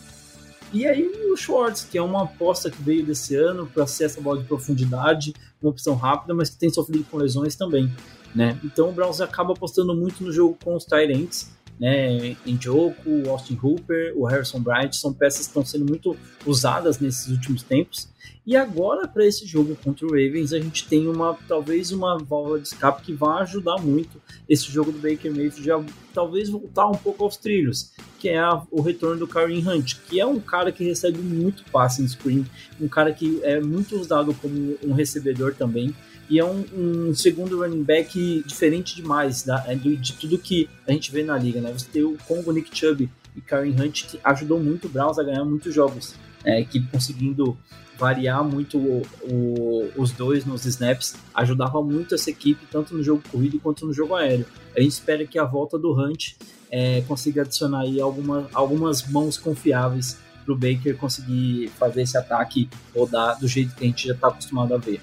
[0.73, 4.21] E aí o Schwartz, que é uma aposta que veio desse ano para ser essa
[4.21, 7.95] bola de profundidade, uma opção rápida, mas que tem sofrido com lesões também.
[8.35, 8.59] Né?
[8.65, 11.51] Então o Browns acaba apostando muito no jogo com os Tyrants,
[11.83, 12.37] né?
[12.47, 16.16] Njoku, o Austin Hooper, o Harrison Bright são peças que estão sendo muito
[16.47, 18.09] usadas nesses últimos tempos.
[18.47, 22.61] E agora para esse jogo contra o Ravens a gente tem uma talvez uma válvula
[22.61, 26.95] de escape que vai ajudar muito esse jogo do Baker Mayfield a talvez voltar um
[26.95, 30.71] pouco aos trilhos, que é a, o retorno do Kareem Hunt, que é um cara
[30.71, 32.47] que recebe muito passe em screen,
[32.81, 35.92] um cara que é muito usado como um recebedor também
[36.29, 40.69] e é um, um, segundo running back diferente demais da, é de, de, tudo que
[40.87, 41.73] a gente vê na liga, né?
[41.73, 45.23] Você tem o combo Nick Chubb e Karen Hunt que ajudou muito o Browns a
[45.23, 47.57] ganhar muitos jogos, é, que conseguindo
[47.99, 53.23] variar muito o, o, os dois nos snaps, ajudava muito essa equipe, tanto no jogo
[53.31, 54.47] corrido quanto no jogo aéreo.
[54.77, 56.35] A gente espera que a volta do Hunt
[56.71, 62.69] é, consiga adicionar aí alguma, algumas mãos confiáveis para o Baker conseguir fazer esse ataque
[62.95, 65.01] rodar do jeito que a gente já está acostumado a ver.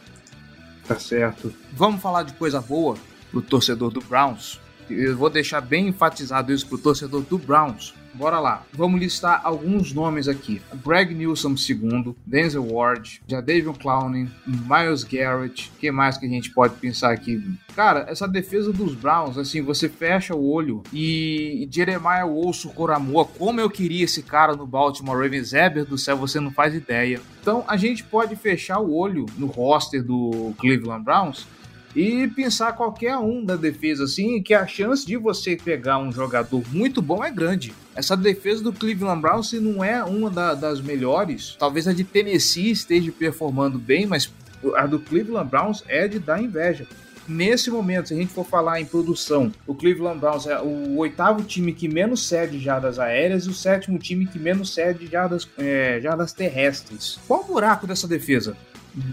[0.89, 1.54] Tá certo.
[1.71, 2.97] Vamos falar de coisa boa
[3.30, 4.60] pro torcedor do Browns.
[4.89, 7.93] Eu vou deixar bem enfatizado isso pro torcedor do Browns.
[8.13, 8.63] Bora lá.
[8.74, 10.62] Vamos listar alguns nomes aqui.
[10.86, 15.72] Greg Nilsson II, Denzel Ward, Jadavion Clowney, Miles Garrett.
[15.80, 17.41] Que mais que a gente pode pensar aqui?
[17.76, 23.62] Cara, essa defesa dos Browns, assim, você fecha o olho e Jeremiah Wolso Coramoa, como
[23.62, 27.22] eu queria esse cara no Baltimore Ravens, Eber do céu, você não faz ideia.
[27.41, 31.48] Então a gente pode fechar o olho no roster do Cleveland Browns
[31.95, 36.63] e pensar qualquer um da defesa assim, que a chance de você pegar um jogador
[36.71, 37.73] muito bom é grande.
[37.95, 42.04] Essa defesa do Cleveland Browns, se não é uma da, das melhores, talvez a de
[42.04, 44.32] Tennessee esteja performando bem, mas
[44.75, 46.88] a do Cleveland Browns é de dar inveja.
[47.28, 51.43] Nesse momento, se a gente for falar em produção, o Cleveland Browns é o oitavo
[51.43, 55.99] time que menos cede jardas aéreas e o sétimo time que menos cede jardas, é,
[56.02, 57.19] jardas terrestres.
[57.28, 58.58] Qual o buraco dessa defesa?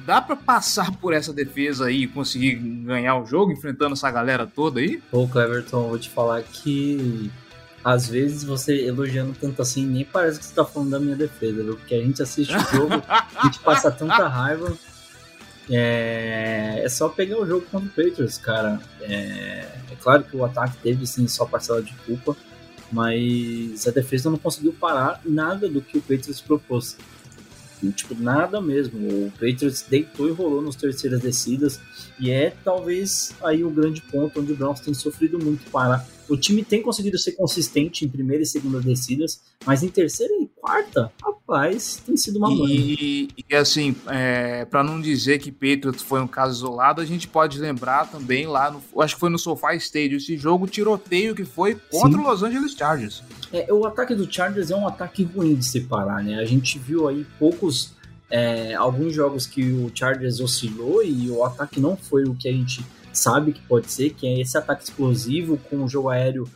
[0.05, 4.47] Dá para passar por essa defesa aí e conseguir ganhar o jogo enfrentando essa galera
[4.47, 5.01] toda aí?
[5.11, 7.31] Pô, Cleverton, vou te falar que
[7.85, 11.63] às vezes você elogiando tanto assim, nem parece que você tá falando da minha defesa,
[11.63, 11.77] viu?
[11.77, 14.77] Porque a gente assiste o jogo, a gente passa tanta raiva.
[15.71, 18.81] É, é só pegar o jogo contra o Patriots, cara.
[19.01, 22.37] É, é claro que o ataque teve sim só parcela de culpa,
[22.91, 26.97] mas a defesa não conseguiu parar nada do que o Patriots propôs.
[27.91, 28.99] Tipo, nada mesmo.
[28.99, 31.81] O Patriots deitou e rolou nas terceiras descidas.
[32.19, 36.07] E é talvez aí o grande ponto onde o Browns tem sofrido muito para.
[36.29, 40.49] O time tem conseguido ser consistente em primeira e segunda descidas, mas em terceira e
[40.57, 42.67] quarta, rapaz, tem sido uma mãe.
[42.69, 47.29] E, e assim, é, para não dizer que Patriots foi um caso isolado, a gente
[47.29, 51.45] pode lembrar também lá, no, acho que foi no SoFi Stadium, esse jogo tiroteio que
[51.45, 52.25] foi contra Sim.
[52.25, 53.23] o Los Angeles Chargers.
[53.53, 56.39] É, o ataque do Chargers é um ataque ruim de separar, né?
[56.39, 57.95] A gente viu aí poucos,
[58.31, 62.53] é, alguns jogos que o Chargers oscilou e o ataque não foi o que a
[62.53, 66.49] gente sabe que pode ser, que é esse ataque explosivo com o jogo aéreo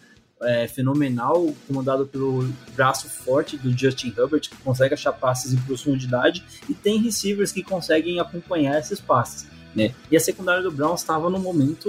[0.43, 6.45] é, fenomenal, comandado pelo braço forte do Justin Herbert, que consegue achar passes em profundidade,
[6.69, 9.47] e tem receivers que conseguem acompanhar esses passes.
[9.75, 9.95] Né?
[10.11, 11.89] E a secundária do Browns estava no momento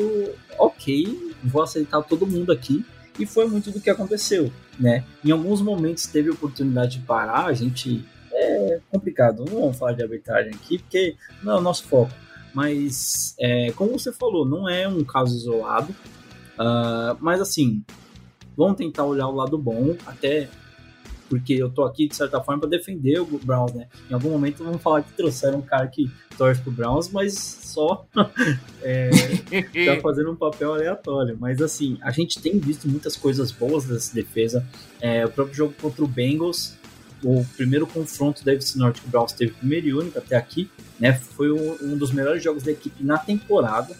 [0.59, 2.85] ok, vou aceitar todo mundo aqui,
[3.19, 4.51] e foi muito do que aconteceu.
[4.79, 5.03] Né?
[5.23, 8.05] Em alguns momentos teve oportunidade de parar, a gente.
[8.33, 12.11] É complicado, não vamos falar de arbitragem aqui, porque não é o nosso foco.
[12.53, 15.93] Mas, é, como você falou, não é um caso isolado.
[16.53, 17.83] Uh, mas, assim,
[18.55, 20.49] vamos tentar olhar o lado bom, até
[21.31, 23.87] porque eu tô aqui, de certa forma, para defender o Browns, né?
[24.09, 28.05] Em algum momento vamos falar que trouxeram um cara que torce pro Browns, mas só
[28.83, 29.09] é,
[29.85, 31.37] tá fazendo um papel aleatório.
[31.39, 34.67] Mas assim, a gente tem visto muitas coisas boas dessa defesa.
[34.99, 36.75] É, o próprio jogo contra o Bengals,
[37.23, 40.69] o primeiro confronto da FC Norte que o Browns teve, primeiro e único até aqui,
[40.99, 41.13] né?
[41.13, 43.95] Foi um, um dos melhores jogos da equipe na temporada.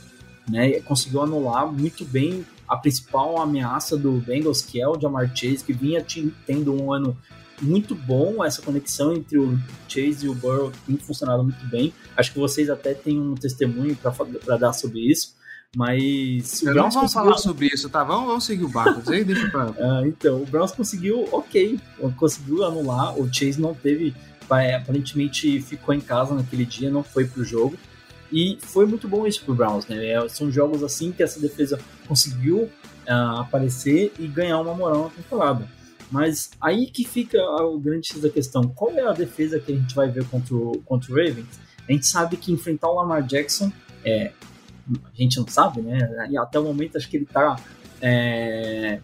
[0.50, 5.64] Né, conseguiu anular muito bem a principal ameaça do Bengals, que é o Jamar Chase,
[5.64, 6.04] que vinha
[6.48, 7.18] tendo um ano
[7.62, 11.94] muito bom, essa conexão entre o Chase e o Burrow tem funcionado muito bem.
[12.18, 15.36] Acho que vocês até têm um testemunho para dar sobre isso.
[15.76, 18.04] Mas Não Browns vamos conseguiu- falar sobre isso, tá?
[18.04, 19.02] Vamos, vamos seguir o barco.
[19.10, 19.74] Deixa pra.
[19.80, 21.80] Ah, então, o Browns conseguiu, ok,
[22.18, 23.18] conseguiu anular.
[23.18, 24.14] O Chase não teve,
[24.50, 27.78] aparentemente ficou em casa naquele dia, não foi pro jogo.
[28.32, 30.08] E foi muito bom isso pro Browns, né?
[30.08, 32.70] É, São jogos assim que essa defesa conseguiu
[33.08, 35.68] ah, aparecer e ganhar uma moral na temporada.
[36.10, 38.68] Mas aí que fica o grande X da questão.
[38.68, 41.60] Qual é a defesa que a gente vai ver contra o, contra o Ravens?
[41.88, 43.72] A gente sabe que enfrentar o Lamar Jackson
[44.04, 44.32] é.
[44.92, 46.28] A gente não sabe, né?
[46.30, 47.56] E até o momento acho que ele tá.
[48.02, 49.00] é,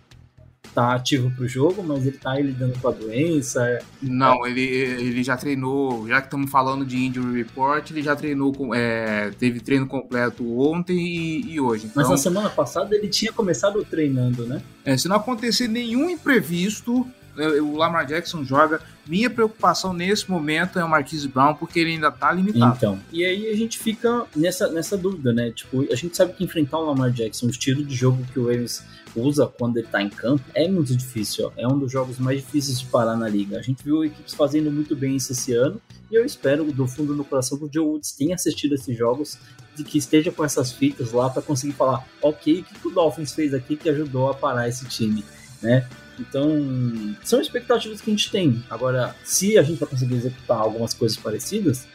[0.78, 3.80] tá ativo pro jogo, mas ele tá aí lidando com a doença.
[4.00, 8.54] Não, ele, ele já treinou, já que estamos falando de injury report, ele já treinou
[8.54, 8.76] com.
[8.76, 11.90] é, teve treino completo ontem e, e hoje.
[11.96, 14.62] Mas Então, na semana passada ele tinha começado treinando, né?
[14.86, 18.82] é, se não acontecer nenhum imprevisto, é, o Lamar Jackson joga.
[19.06, 22.76] Minha preocupação nesse momento é o Marquise Brown, porque ele ainda tá limitado.
[22.76, 23.00] Então.
[23.12, 25.52] E aí a gente fica nessa, nessa dúvida, né?
[25.52, 28.48] Tipo, a gente sabe que enfrentar o Lamar Jackson, o estilo de jogo que o
[28.48, 28.84] Ravens
[29.16, 31.48] usa quando ele tá em campo, é muito difícil.
[31.48, 31.52] Ó.
[31.56, 33.58] É um dos jogos mais difíceis de parar na liga.
[33.58, 35.82] A gente viu equipes fazendo muito bem isso esse ano.
[36.12, 39.38] E eu espero, do fundo do coração, que o Joe Woods tenha assistido esses jogos
[39.78, 42.92] e que esteja com essas fitas lá para conseguir falar, ok, o que, que o
[42.92, 45.24] Dolphins fez aqui que ajudou a parar esse time,
[45.62, 45.88] né?
[46.20, 48.64] Então, são expectativas que a gente tem.
[48.70, 51.88] Agora, se a gente vai conseguir executar algumas coisas parecidas,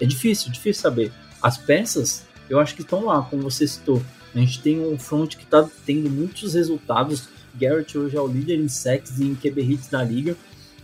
[0.00, 1.12] é difícil, difícil saber.
[1.42, 4.02] As peças, eu acho que estão lá, como você citou.
[4.34, 7.28] A gente tem um front que está tendo muitos resultados.
[7.54, 10.36] Garrett hoje é o líder em sacks e em QB hits da liga.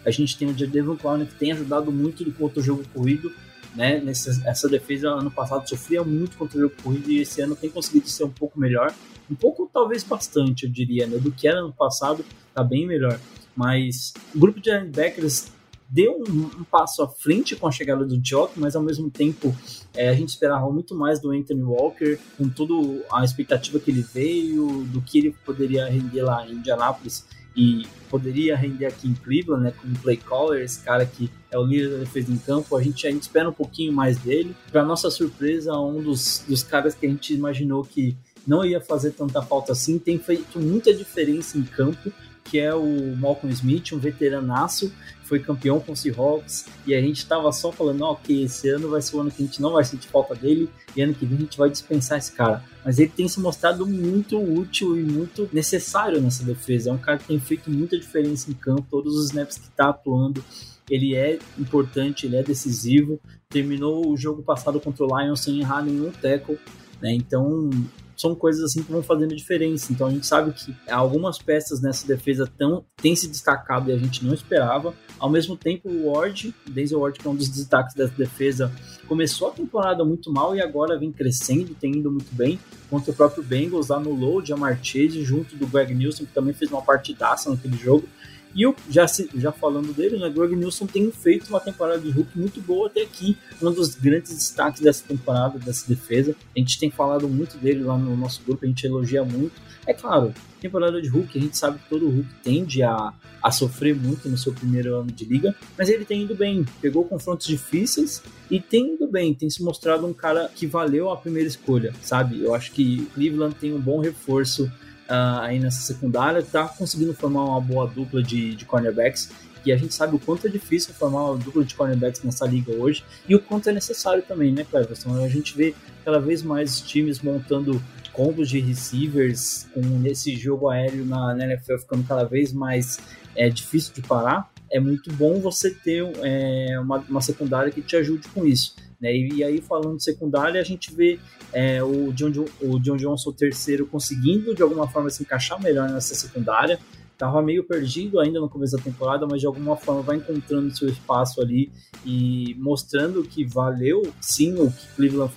[0.05, 3.33] A gente tem o Jadevon Clown que tem ajudado muito contra o jogo corrido.
[3.75, 4.01] Né?
[4.01, 7.71] Nessa, essa defesa ano passado sofria muito contra o jogo corrido e esse ano tem
[7.71, 8.95] conseguido ser um pouco melhor.
[9.31, 11.19] Um pouco, talvez bastante, eu diria, né?
[11.19, 13.19] do que era no passado, tá bem melhor.
[13.57, 15.53] Mas o grupo de linebackers
[15.89, 19.55] deu um, um passo à frente com a chegada do Jock, mas ao mesmo tempo
[19.95, 22.75] é, a gente esperava muito mais do Anthony Walker, com toda
[23.13, 27.25] a expectativa que ele veio, do que ele poderia render lá em Indianápolis
[27.57, 31.65] e poderia render aqui em Cleveland, né, como play caller, esse cara que é o
[31.65, 34.57] líder da defesa em campo, a gente ainda espera um pouquinho mais dele.
[34.73, 39.13] Para nossa surpresa, um dos, dos caras que a gente imaginou que não ia fazer
[39.13, 42.13] tanta falta assim, tem feito muita diferença em campo,
[42.45, 44.93] que é o Malcolm Smith, um veteranaço,
[45.25, 49.01] foi campeão com o Seahawks, e a gente estava só falando, ok, esse ano vai
[49.01, 51.39] ser o ano que a gente não vai sentir falta dele, e ano que vem
[51.39, 52.63] a gente vai dispensar esse cara.
[52.85, 56.91] Mas ele tem se mostrado muito útil e muito necessário nessa defesa.
[56.91, 59.89] É um cara que tem feito muita diferença em campo, todos os snaps que está
[59.89, 60.45] atuando,
[60.91, 63.19] ele é importante, ele é decisivo.
[63.49, 66.59] Terminou o jogo passado contra o Lions sem errar nenhum tackle,
[67.01, 67.13] né?
[67.15, 67.71] Então
[68.17, 69.93] são coisas assim que vão fazendo diferença.
[69.93, 73.99] Então a gente sabe que algumas peças nessa defesa tão, têm se destacado e a
[73.99, 74.95] gente não esperava.
[75.19, 78.73] Ao mesmo tempo, o Ward, Denzel Ward, que é um dos destaques dessa defesa,
[79.07, 82.59] começou a temporada muito mal e agora vem crescendo, tem indo muito bem.
[82.91, 86.71] Contra o próprio Bengals, anulou o Jamar Chase junto do Greg Nilsson, que também fez
[86.71, 88.09] uma partidaça naquele jogo.
[88.55, 92.39] E eu, já, já falando dele, né, Greg Nilsson tem feito uma temporada de Hulk
[92.39, 96.37] muito boa até aqui, um dos grandes destaques dessa temporada, dessa defesa.
[96.55, 99.61] A gente tem falado muito dele lá no nosso grupo, a gente elogia muito.
[99.87, 103.13] É claro, temporada de Hulk, a gente sabe que todo Hulk tende a,
[103.43, 107.05] a sofrer muito no seu primeiro ano de liga, mas ele tem ido bem, pegou
[107.05, 111.49] confrontos difíceis e tem ido bem, tem se mostrado um cara que valeu a primeira
[111.49, 112.43] escolha, sabe?
[112.43, 114.71] Eu acho que Cleveland tem um bom reforço
[115.05, 119.31] Uh, aí nessa secundária, tá conseguindo formar uma boa dupla de, de cornerbacks.
[119.65, 122.73] E a gente sabe o quanto é difícil formar uma dupla de cornerbacks nessa liga
[122.73, 125.23] hoje e o quanto é necessário também, né, Cleverson?
[125.23, 131.05] A gente vê cada vez mais times montando combos de receivers com esse jogo aéreo
[131.05, 132.99] na, na NFL ficando cada vez mais
[133.35, 134.51] é, difícil de parar.
[134.71, 138.77] É muito bom você ter é, uma, uma secundária que te ajude com isso.
[139.05, 139.15] Né?
[139.15, 141.19] E, e, aí, falando secundária, a gente vê
[141.53, 146.15] é, o, John, o John Johnson terceiro conseguindo de alguma forma se encaixar melhor nessa
[146.15, 146.79] secundária.
[147.19, 150.89] Tava meio perdido ainda no começo da temporada, mas de alguma forma vai encontrando seu
[150.89, 151.71] espaço ali
[152.05, 155.33] e mostrando que valeu sim o que Cleveland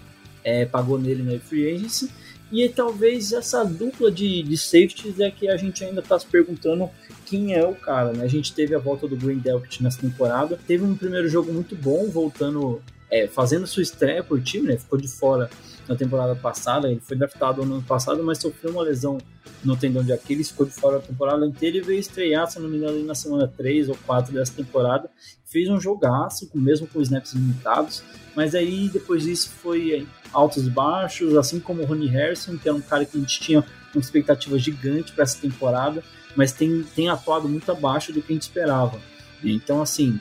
[0.46, 2.10] é, pagou nele na Free Agency.
[2.50, 6.90] E talvez essa dupla de, de safeties é que a gente ainda está se perguntando
[7.26, 8.14] quem é o cara.
[8.14, 8.24] Né?
[8.24, 11.76] A gente teve a volta do Green Delpit nessa temporada, teve um primeiro jogo muito
[11.76, 14.78] bom, voltando é, fazendo sua estreia por time, né?
[14.78, 15.50] Ficou de fora
[15.88, 19.18] na temporada passada, ele foi draftado no ano passado, mas sofreu uma lesão
[19.64, 22.68] no tendão de Aquiles, ficou de fora a temporada inteira e veio estrear, se não
[22.68, 25.10] me engano, na semana 3 ou 4 dessa temporada.
[25.46, 28.04] Fez um jogaço, mesmo com snaps limitados,
[28.36, 32.78] mas aí depois disso foi altos e baixos, assim como o Ronnie Harrison, que era
[32.78, 36.04] um cara que a gente tinha uma expectativa gigante para essa temporada,
[36.36, 39.00] mas tem, tem atuado muito abaixo do que a gente esperava.
[39.44, 40.20] Então, assim,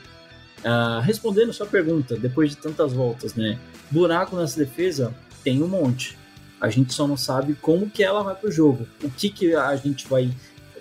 [0.67, 3.57] Uh, respondendo sua pergunta, depois de tantas voltas, né?
[3.89, 6.17] Buraco nessa defesa tem um monte.
[6.59, 8.85] A gente só não sabe como que ela vai pro jogo.
[9.01, 10.29] O que que a gente vai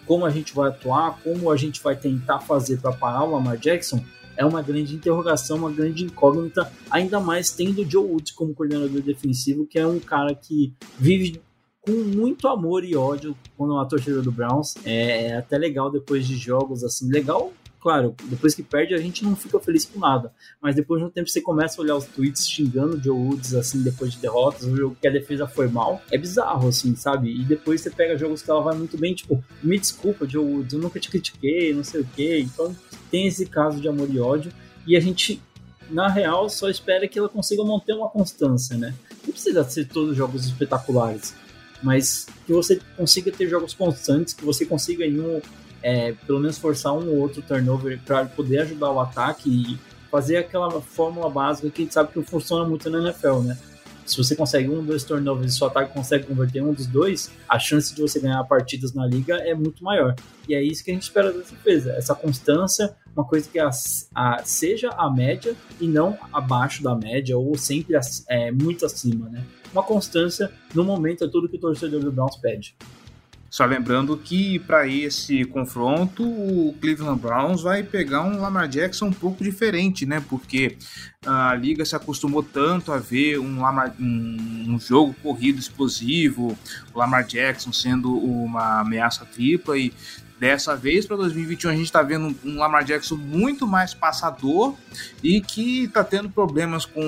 [0.04, 3.58] como a gente vai atuar, como a gente vai tentar fazer para parar o Lamar
[3.58, 4.02] Jackson,
[4.36, 9.00] é uma grande interrogação, uma grande incógnita, ainda mais tendo o Joe Woods como coordenador
[9.00, 11.40] defensivo, que é um cara que vive
[11.80, 14.74] com muito amor e ódio quando a torcida do Browns.
[14.84, 17.52] É, é até legal depois de jogos assim, legal
[17.86, 20.32] claro, depois que perde a gente não fica feliz com nada.
[20.60, 23.80] Mas depois de um tempo você começa a olhar os tweets xingando Joe Woods, assim,
[23.80, 26.02] depois de derrotas, o jogo que a defesa foi mal.
[26.10, 27.30] É bizarro, assim, sabe?
[27.30, 30.72] E depois você pega jogos que ela vai muito bem, tipo, me desculpa, Joe Woods,
[30.72, 32.40] eu nunca te critiquei, não sei o quê.
[32.40, 32.74] Então
[33.08, 34.50] tem esse caso de amor e ódio.
[34.84, 35.40] E a gente,
[35.88, 38.96] na real, só espera que ela consiga manter uma constância, né?
[39.24, 41.36] Não precisa ser todos jogos espetaculares
[41.82, 45.40] mas que você consiga ter jogos constantes, que você consiga em um
[45.86, 49.78] é, pelo menos forçar um ou outro turnover para poder ajudar o ataque e
[50.10, 53.56] fazer aquela fórmula básica que a gente sabe que funciona muito na NFL, né?
[54.04, 57.56] Se você consegue um, dois turnovers e seu ataque consegue converter um dos dois, a
[57.60, 60.16] chance de você ganhar partidas na liga é muito maior.
[60.48, 63.70] E é isso que a gente espera da defesa, essa constância, uma coisa que a,
[64.12, 67.96] a, seja a média e não abaixo da média ou sempre
[68.28, 69.44] é, muito acima, né?
[69.72, 72.74] Uma constância no momento é tudo que o torcedor do Browns pede.
[73.56, 79.12] Só lembrando que para esse confronto o Cleveland Browns vai pegar um Lamar Jackson um
[79.14, 80.22] pouco diferente, né?
[80.28, 80.76] Porque
[81.24, 86.54] a liga se acostumou tanto a ver um, Lamar, um, um jogo corrido explosivo,
[86.92, 89.90] o Lamar Jackson sendo uma ameaça tripla e
[90.38, 94.74] Dessa vez, para 2021, a gente está vendo um Lamar Jackson muito mais passador
[95.22, 97.00] e que está tendo problemas com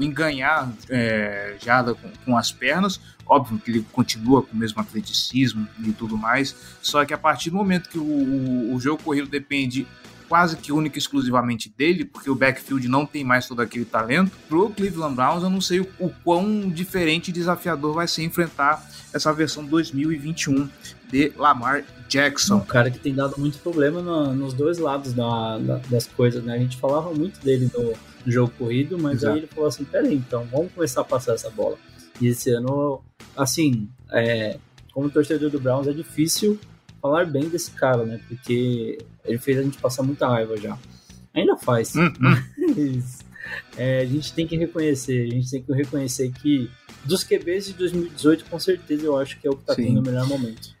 [0.00, 1.56] em ganhar é,
[2.00, 3.00] com, com, as pernas.
[3.26, 7.50] Óbvio que ele continua com o mesmo atleticismo e tudo mais, só que a partir
[7.50, 9.84] do momento que o, o, o jogo corrido depende
[10.28, 14.32] quase que única e exclusivamente dele, porque o backfield não tem mais todo aquele talento.
[14.48, 18.84] Pro Cleveland Browns, eu não sei o, o quão diferente e desafiador vai ser enfrentar
[19.12, 20.68] essa versão 2021
[21.10, 22.56] de Lamar Jackson.
[22.56, 26.42] Um cara que tem dado muito problema no, nos dois lados da, da, das coisas,
[26.44, 26.54] né?
[26.54, 27.92] A gente falava muito dele no,
[28.24, 29.32] no jogo corrido, mas Exato.
[29.32, 31.76] aí ele falou assim: peraí, então vamos começar a passar essa bola.
[32.20, 33.02] E esse ano,
[33.36, 34.58] assim, é,
[34.92, 36.58] como torcedor do Browns, é difícil
[37.06, 38.20] falar bem desse cara, né?
[38.28, 40.76] Porque ele fez a gente passar muita raiva já.
[41.32, 41.94] Ainda faz.
[41.94, 43.02] Hum, hum.
[43.78, 46.68] é, a gente tem que reconhecer, a gente tem que reconhecer que
[47.04, 49.84] dos QBs de 2018, com certeza eu acho que é o que tá Sim.
[49.84, 50.75] tendo o melhor momento.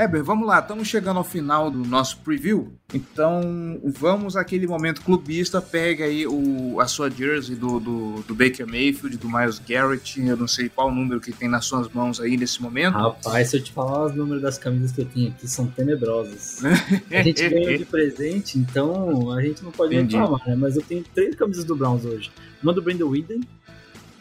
[0.00, 2.72] Eber, vamos lá, estamos chegando ao final do nosso preview.
[2.94, 5.60] Então vamos àquele momento clubista.
[5.60, 10.18] Pega aí o, a sua jersey do, do, do, Baker Mayfield, do Miles Garrett.
[10.18, 12.94] Eu não sei qual número que tem nas suas mãos aí nesse momento.
[12.94, 16.62] Rapaz, se eu te falar os números das camisas que eu tenho aqui, são tenebrosas.
[17.12, 20.16] a gente ganhou de presente, então a gente não pode Entendi.
[20.16, 20.56] reclamar, né?
[20.56, 22.32] Mas eu tenho três camisas do Browns hoje:
[22.62, 23.40] uma do Brandon Whedon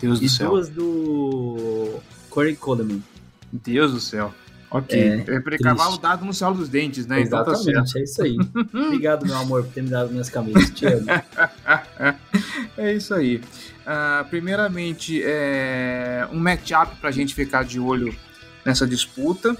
[0.02, 2.00] Deus e duas do
[2.30, 3.02] Corey Coleman.
[3.50, 4.34] Deus do céu.
[4.72, 5.00] Ok.
[5.00, 7.22] É, é para cavalo dado no céu dos dentes, né?
[7.22, 8.38] Exatamente, então tá é isso aí.
[8.86, 10.70] Obrigado, meu amor, por ter me dado minhas camisas.
[10.70, 11.08] Te amo.
[12.78, 13.38] é isso aí.
[13.38, 18.16] Uh, primeiramente, é um matchup para a gente ficar de olho
[18.64, 19.58] nessa disputa,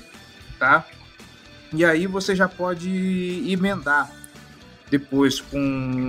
[0.60, 0.86] tá?
[1.74, 2.90] E aí você já pode
[3.48, 4.19] emendar
[4.90, 5.60] depois com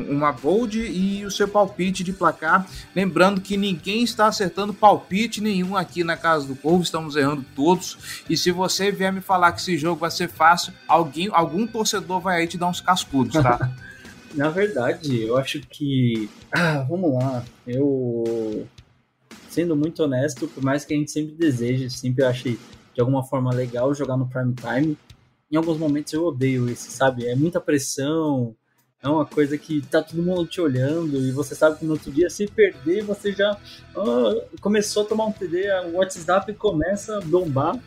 [0.09, 2.67] uma bold e o seu palpite de placar.
[2.95, 8.25] Lembrando que ninguém está acertando palpite nenhum aqui na Casa do Povo, estamos errando todos.
[8.29, 12.21] E se você vier me falar que esse jogo vai ser fácil, alguém, algum torcedor
[12.21, 13.71] vai aí te dar uns cascudos, tá?
[14.35, 16.29] na verdade, eu acho que.
[16.53, 17.45] Ah, vamos lá.
[17.67, 18.67] Eu.
[19.49, 22.57] Sendo muito honesto, por mais que a gente sempre deseje, sempre ache
[22.95, 24.97] de alguma forma legal jogar no prime time,
[25.51, 27.27] em alguns momentos eu odeio esse, sabe?
[27.27, 28.55] É muita pressão,
[29.03, 32.11] é uma coisa que tá todo mundo te olhando e você sabe que no outro
[32.11, 33.57] dia, se perder, você já
[33.95, 37.79] oh, começou a tomar um TD, o WhatsApp começa a bombar.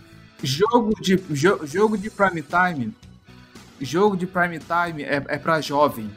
[0.41, 2.93] Jogo de, jo, jogo de prime time,
[3.79, 6.09] jogo de prime time é, é para jovem.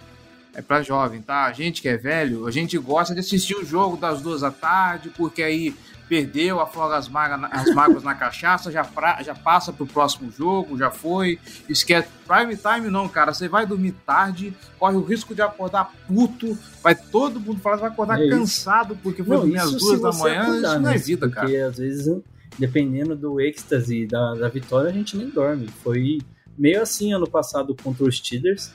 [0.55, 1.45] É para jovem, tá?
[1.45, 4.51] A gente que é velho, a gente gosta de assistir o jogo das duas da
[4.51, 5.77] tarde, porque aí
[6.09, 10.79] perdeu, afoga as, maga, as mágoas na cachaça, já, pra, já passa pro próximo jogo,
[10.79, 11.39] já foi.
[11.69, 12.09] Esquece.
[12.27, 13.33] Prime time não, cara.
[13.33, 17.91] Você vai dormir tarde, corre o risco de acordar puto, vai todo mundo falar, vai
[17.91, 20.43] acordar é cansado porque foi dormir às duas da manhã.
[20.43, 20.99] Acordar, isso não é né?
[20.99, 21.47] vida, porque, cara.
[21.47, 22.23] Porque às vezes,
[22.59, 25.69] dependendo do êxtase da, da vitória, a gente nem dorme.
[25.83, 26.19] Foi
[26.57, 28.73] meio assim ano passado contra os Steelers.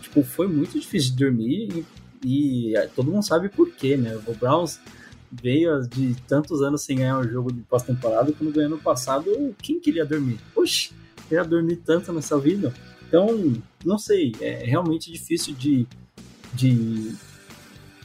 [0.00, 1.86] Tipo, foi muito difícil de dormir
[2.24, 4.18] e, e todo mundo sabe por quê, né?
[4.26, 4.78] O Browns
[5.32, 9.80] veio de tantos anos sem ganhar um jogo de pós-temporada, quando ganhou no passado, quem
[9.80, 10.38] queria dormir?
[10.54, 10.92] Oxi,
[11.28, 12.72] queria dormir tanto nessa vida.
[13.08, 13.54] Então,
[13.84, 15.86] não sei, é realmente difícil de,
[16.52, 17.14] de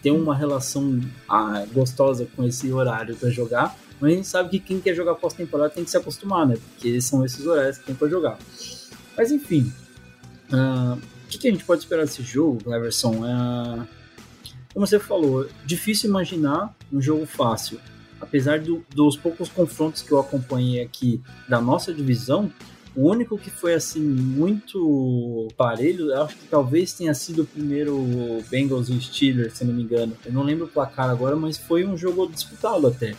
[0.02, 4.60] ter uma relação ah, gostosa com esse horário para jogar, Mas a gente sabe que
[4.60, 6.56] quem quer jogar pós-temporada tem que se acostumar, né?
[6.56, 8.38] Porque são esses horários que tem pra jogar.
[9.18, 9.72] Mas enfim,
[10.52, 13.24] ah, o que, que a gente pode esperar desse jogo, Cleverson?
[13.26, 13.86] Ah,
[14.78, 17.80] como você falou, difícil imaginar um jogo fácil.
[18.22, 21.20] Apesar do- dos poucos confrontos que eu acompanhei aqui
[21.50, 22.52] da nossa divisão,
[22.96, 27.98] o único que foi assim muito parelho, acho que talvez tenha sido o primeiro
[28.52, 30.16] Bengals e Steelers, se não me engano.
[30.24, 33.16] Eu não lembro o placar agora, mas foi um jogo disputado até.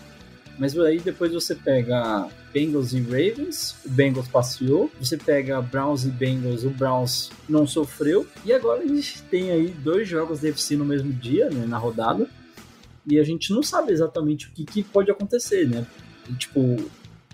[0.61, 2.29] Mas aí depois você pega
[2.59, 4.91] Bengals e Ravens, o Bengals passeou.
[5.01, 8.27] Você pega Browns e Bengals, o Browns não sofreu.
[8.45, 11.79] E agora a gente tem aí dois jogos da FC no mesmo dia, né, na
[11.79, 12.29] rodada.
[13.07, 15.87] E a gente não sabe exatamente o que, que pode acontecer, né?
[16.29, 16.77] E, tipo,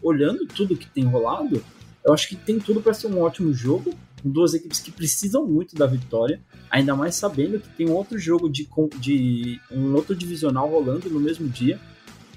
[0.03, 1.65] olhando tudo que tem rolado,
[2.05, 3.95] eu acho que tem tudo para ser um ótimo jogo.
[4.23, 8.19] Com duas equipes que precisam muito da vitória, ainda mais sabendo que tem um outro
[8.19, 8.69] jogo de,
[8.99, 11.81] de um outro divisional rolando no mesmo dia.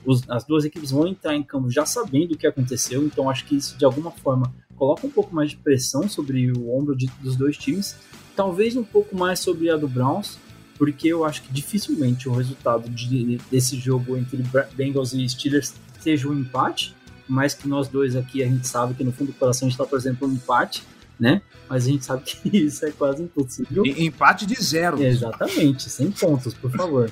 [0.07, 3.45] Os- as duas equipes vão entrar em campo já sabendo o que aconteceu, então acho
[3.45, 7.11] que isso de alguma forma coloca um pouco mais de pressão sobre o ombro de-
[7.21, 7.95] dos dois times,
[8.35, 10.37] talvez um pouco mais sobre a do Browns,
[10.77, 14.43] porque eu acho que dificilmente o resultado de- desse jogo entre
[14.75, 16.95] Bengals e Steelers seja um empate,
[17.27, 19.79] mas que nós dois aqui a gente sabe que no fundo do coração a gente
[19.79, 20.83] está torcendo por um empate,
[21.19, 21.41] né?
[21.67, 23.83] Mas a gente sabe que isso é quase impossível.
[23.85, 25.01] Empate de zero.
[25.03, 27.11] É, Exatamente, 100 pontos, por favor.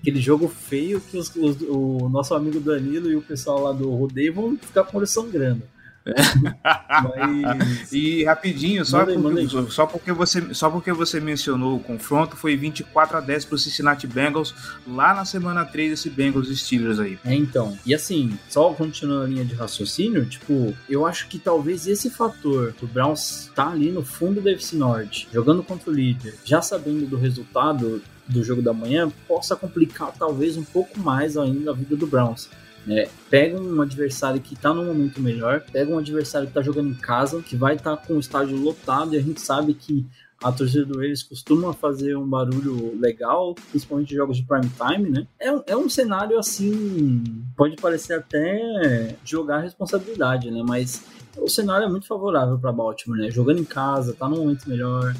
[0.00, 3.90] Aquele jogo feio que os- os- o nosso amigo Danilo e o pessoal lá do
[3.90, 5.62] rodeio vão ficar com o olho sangrando.
[6.06, 6.16] Mas.
[7.92, 12.56] E rapidinho, só, manda porque, só, porque você, só porque você mencionou o confronto, foi
[12.56, 14.54] 24 a 10 pro Cincinnati Bengals
[14.86, 17.18] lá na semana 3 esse Bengals Steelers aí.
[17.24, 17.76] É, então.
[17.86, 22.72] E assim, só continuando a linha de raciocínio, tipo, eu acho que talvez esse fator
[22.80, 27.06] do Browns tá ali no fundo da FC Norte, jogando contra o líder, já sabendo
[27.06, 31.96] do resultado do jogo da manhã, possa complicar talvez um pouco mais ainda a vida
[31.96, 32.48] do Browns.
[32.86, 33.08] né?
[33.30, 36.94] pega um adversário que tá num momento melhor, pega um adversário que tá jogando em
[36.94, 40.06] casa, que vai estar com o estádio lotado e a gente sabe que
[40.42, 45.10] a torcida do Ravens costuma fazer um barulho legal, principalmente em jogos de prime time,
[45.10, 45.26] né?
[45.40, 47.24] É, é um cenário assim,
[47.56, 50.62] pode parecer até jogar responsabilidade, né?
[50.66, 51.02] Mas
[51.38, 53.30] o cenário é muito favorável para Baltimore, né?
[53.30, 55.14] Jogando em casa, tá num momento melhor.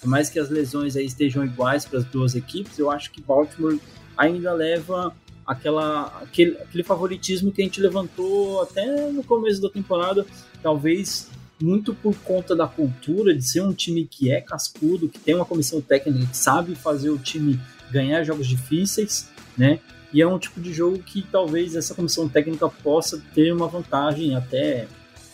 [0.00, 3.20] Por mais que as lesões aí estejam iguais para as duas equipes, eu acho que
[3.20, 3.78] Baltimore
[4.16, 5.14] ainda leva
[5.46, 10.24] aquela, aquele, aquele favoritismo que a gente levantou até no começo da temporada,
[10.62, 11.28] talvez
[11.60, 15.44] muito por conta da cultura de ser um time que é cascudo, que tem uma
[15.44, 19.28] comissão técnica que sabe fazer o time ganhar jogos difíceis,
[19.58, 19.80] né?
[20.12, 24.34] E é um tipo de jogo que talvez essa comissão técnica possa ter uma vantagem
[24.34, 24.88] até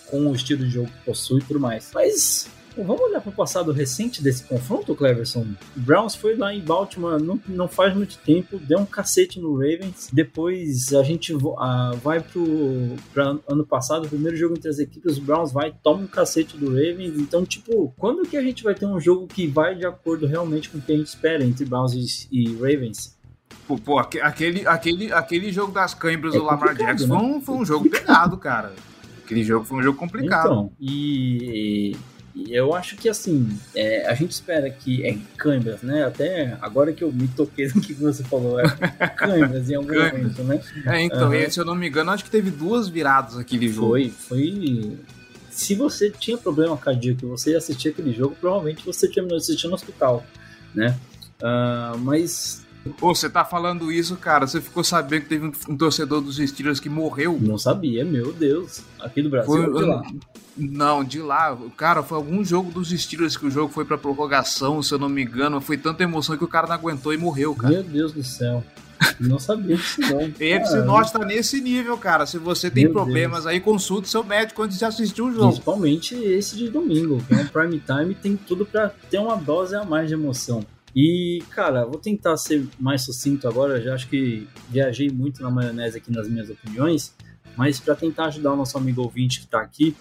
[0.06, 1.90] com o estilo de jogo que possui e tudo mais.
[1.94, 2.48] Mas
[2.84, 5.46] vamos olhar para o passado recente desse confronto, Cleverson.
[5.76, 9.54] O Browns foi lá em Baltimore não, não faz muito tempo, deu um cacete no
[9.54, 10.08] Ravens.
[10.12, 12.44] Depois a gente ah, vai pro
[13.12, 16.56] pra ano passado, o primeiro jogo entre as equipes, os Browns vai toma um cacete
[16.56, 17.18] do Ravens.
[17.18, 20.68] Então, tipo, quando que a gente vai ter um jogo que vai de acordo realmente
[20.70, 23.16] com o que a gente espera entre Browns e, e Ravens?
[23.66, 27.18] Pô, pô, aque- aquele, aquele, aquele jogo das câimbras É do Lamar Jackson né?
[27.18, 28.72] foi um, foi um jogo pegado, cara.
[29.24, 30.46] Aquele jogo foi um jogo complicado.
[30.46, 31.96] Então, e
[32.48, 36.04] eu acho que assim, é, a gente espera que é câimbras, né?
[36.04, 38.66] Até agora que eu me toquei no que você falou, é
[39.16, 40.60] câimbras em algum momento, né?
[40.84, 41.36] É, então, Aham.
[41.36, 43.88] e se eu não me engano, acho que teve duas viradas aquele jogo.
[43.88, 44.98] Foi, foi.
[45.50, 49.70] Se você tinha problema cardíaco e você ia assistir aquele jogo, provavelmente você terminou assistindo
[49.70, 50.22] no hospital,
[50.74, 50.94] né?
[51.42, 52.65] Ah, mas
[52.98, 56.80] Pô, você tá falando isso, cara, você ficou sabendo que teve um, torcedor dos Steelers
[56.80, 57.38] que morreu?
[57.40, 58.82] não sabia, meu Deus.
[59.00, 60.02] Aqui do Brasil, Foi, ou de lá.
[60.56, 64.82] Não, de lá, cara, foi algum jogo dos Steelers que o jogo foi pra prorrogação,
[64.82, 67.54] se eu não me engano, foi tanta emoção que o cara não aguentou e morreu,
[67.54, 67.74] cara.
[67.74, 68.64] Meu Deus do céu.
[69.20, 70.22] Não sabia disso não.
[70.40, 70.84] E Caramba.
[70.84, 72.26] Norte tá nesse nível, cara.
[72.26, 75.48] Se você tem Meu problemas aí, consulte seu médico antes de assistir o jogo.
[75.48, 79.74] Principalmente esse de domingo, que é um prime time tem tudo pra ter uma dose
[79.74, 80.64] a mais de emoção.
[80.96, 85.98] E, cara, vou tentar ser mais sucinto agora, já acho que viajei muito na maionese
[85.98, 87.14] aqui nas minhas opiniões,
[87.54, 89.94] mas para tentar ajudar o nosso amigo ouvinte que tá aqui,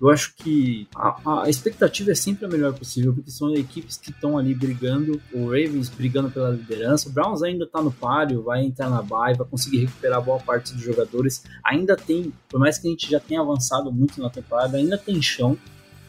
[0.00, 4.10] eu acho que a, a expectativa é sempre a melhor possível, porque são equipes que
[4.10, 8.64] estão ali brigando, o Ravens brigando pela liderança, o Browns ainda tá no páreo, vai
[8.64, 12.86] entrar na bye, vai conseguir recuperar boa parte dos jogadores, ainda tem, por mais que
[12.86, 15.58] a gente já tenha avançado muito na temporada, ainda tem chão,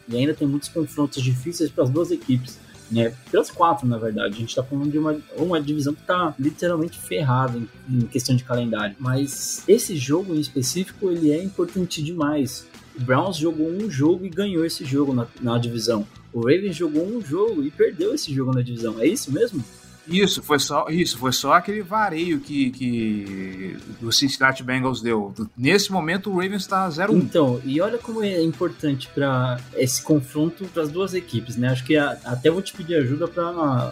[0.08, 2.58] e ainda tem muitos confrontos difíceis para as duas equipes.
[2.90, 3.14] Né?
[3.30, 4.34] Pelas quatro, na verdade.
[4.34, 8.34] A gente está falando de uma, uma divisão que está literalmente ferrada em, em questão
[8.34, 8.96] de calendário.
[8.98, 12.66] Mas esse jogo em específico, ele é importante demais.
[12.96, 16.06] O Browns jogou um jogo e ganhou esse jogo na, na divisão.
[16.32, 19.00] O Ravens jogou um jogo e perdeu esse jogo na divisão.
[19.00, 19.64] É isso mesmo?
[20.06, 25.32] Isso, foi só, isso, foi só aquele vareio que, que o Cincinnati Bengals deu.
[25.56, 27.16] Nesse momento, o Ravens está 0-1.
[27.16, 31.68] Então, e olha como é importante para esse confronto para as duas equipes, né?
[31.68, 33.50] Acho que a- até vou te pedir ajuda para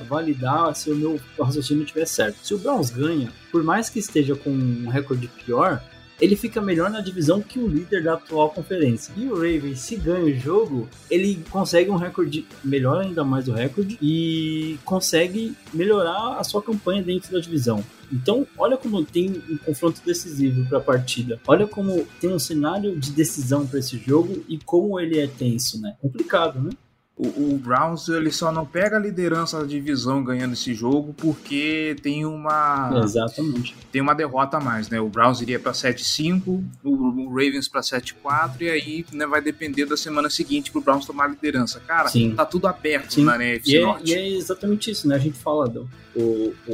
[0.09, 2.39] validar se o meu raciocínio estiver certo.
[2.43, 5.83] Se o Browns ganha, por mais que esteja com um recorde pior,
[6.21, 9.13] ele fica melhor na divisão que o líder da atual conferência.
[9.17, 13.53] E o Ravens, se ganha o jogo, ele consegue um recorde, melhora ainda mais o
[13.53, 17.85] recorde e consegue melhorar a sua campanha dentro da divisão.
[18.11, 21.39] Então, olha como tem um confronto decisivo para a partida.
[21.47, 25.81] Olha como tem um cenário de decisão para esse jogo e como ele é tenso,
[25.81, 25.95] né?
[26.01, 26.71] Complicado, né?
[27.19, 31.97] O, o Browns ele só não pega a liderança da divisão ganhando esse jogo porque
[32.01, 33.75] tem uma Exatamente.
[33.91, 35.01] tem uma derrota a mais, né?
[35.01, 39.85] O Browns iria para 7-5, o, o Ravens para 7-4 e aí né, vai depender
[39.85, 41.81] da semana seguinte pro Browns tomar a liderança.
[41.81, 42.35] Cara, Sim.
[42.37, 43.25] tá tudo aberto Sim.
[43.25, 44.11] na NFC E é, Norte.
[44.11, 45.17] e é exatamente isso, né?
[45.17, 46.73] A gente fala do o, o,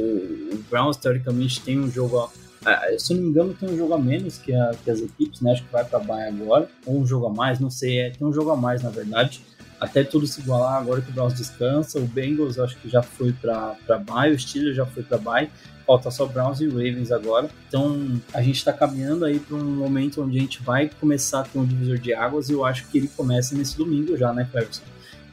[0.53, 2.29] o Browns teoricamente tem um jogo a-
[2.67, 5.41] ah, se não me engano, tem um jogo a menos que, a- que as equipes,
[5.41, 5.51] né?
[5.53, 8.27] Acho que vai para Bayern agora, ou um jogo a mais, não sei, é, tem
[8.27, 9.41] um jogo a mais na verdade.
[9.79, 11.99] Até tudo se igualar agora que o Browns descansa.
[11.99, 15.49] O Bengals acho que já foi para Bay, o Steelers já foi para Bay.
[15.85, 17.49] Falta só Browns e Ravens agora.
[17.67, 21.59] Então a gente está caminhando aí para um momento onde a gente vai começar ter
[21.59, 24.83] um divisor de águas e eu acho que ele começa nesse domingo já, né, Cleverson?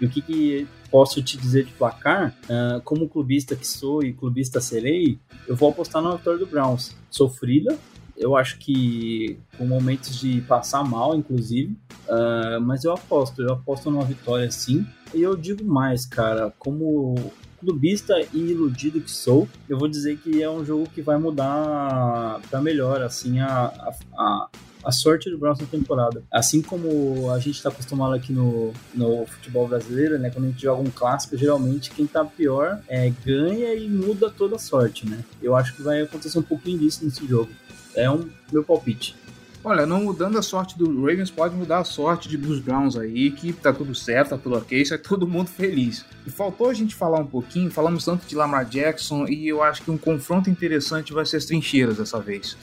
[0.01, 2.35] E o que, que posso te dizer de placar?
[2.51, 6.95] Ah, como clubista que sou e clubista serei, eu vou apostar na vitória do Browns.
[7.09, 7.79] Sofrida,
[8.23, 11.77] eu acho que com momentos de passar mal, inclusive,
[12.09, 14.87] ah, mas eu aposto, eu aposto numa vitória sim.
[15.15, 17.15] E eu digo mais, cara, como
[17.59, 22.41] clubista e iludido que sou, eu vou dizer que é um jogo que vai mudar
[22.51, 24.49] para melhor, assim, a, a, a,
[24.85, 26.25] a sorte do Browns na temporada.
[26.31, 30.31] Assim como a gente está acostumado aqui no, no futebol brasileiro, né?
[30.31, 34.57] Quando a gente joga um clássico, geralmente quem tá pior é, ganha e muda toda
[34.57, 35.23] a sorte, né?
[35.41, 37.51] Eu acho que vai acontecer um pouquinho disso nesse jogo.
[37.95, 39.17] É um meu palpite.
[39.65, 43.31] Olha, não mudando a sorte do Ravens, pode mudar a sorte de, dos Browns aí,
[43.31, 46.05] que tá tudo certo, tá tudo ok, sai todo mundo feliz.
[46.27, 49.83] E faltou a gente falar um pouquinho, falamos tanto de Lamar Jackson, e eu acho
[49.83, 52.57] que um confronto interessante vai ser as trincheiras dessa vez.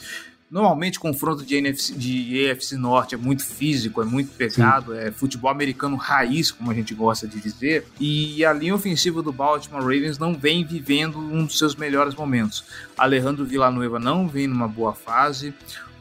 [0.50, 5.48] Normalmente, confronto de, NFC, de AFC Norte é muito físico, é muito pegado, é futebol
[5.48, 10.18] americano raiz, como a gente gosta de dizer, e a linha ofensiva do Baltimore Ravens
[10.18, 12.64] não vem vivendo um dos seus melhores momentos.
[12.98, 15.54] Alejandro Villanueva não vem numa boa fase,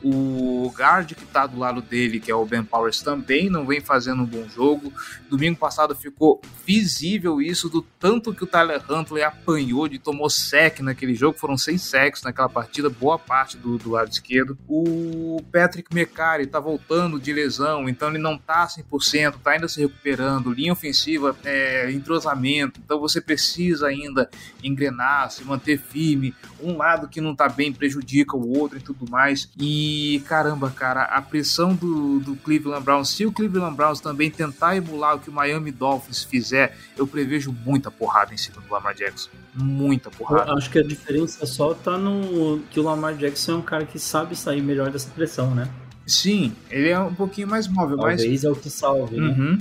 [0.04, 3.82] o guard que tá do lado dele, que é o Ben Powers, também não vem
[3.82, 4.94] fazendo um bom jogo.
[5.30, 10.80] Domingo passado ficou visível isso do tanto que o Tyler Huntley apanhou de tomou sec
[10.80, 11.38] naquele jogo.
[11.38, 14.58] Foram seis sacks naquela partida, boa parte do, do lado esquerdo.
[14.68, 19.82] O Patrick McCarry tá voltando de lesão, então ele não tá 100%, tá ainda se
[19.82, 20.54] recuperando.
[20.54, 24.30] Linha ofensiva, é, entrosamento, então você precisa ainda
[24.64, 26.34] engrenar, se manter firme.
[26.62, 29.50] Um lado que não tá bem prejudica o outro e tudo mais.
[29.58, 29.89] E
[30.28, 35.16] caramba, cara, a pressão do, do Cleveland Browns, se o Cleveland Browns também tentar emular
[35.16, 39.30] o que o Miami Dolphins fizer, eu prevejo muita porrada em cima do Lamar Jackson.
[39.54, 40.52] Muita porrada.
[40.52, 43.86] Eu acho que a diferença só tá no que o Lamar Jackson é um cara
[43.86, 45.70] que sabe sair melhor dessa pressão, né?
[46.06, 49.58] Sim, ele é um pouquinho mais móvel, mas Talvez é o que salve, né?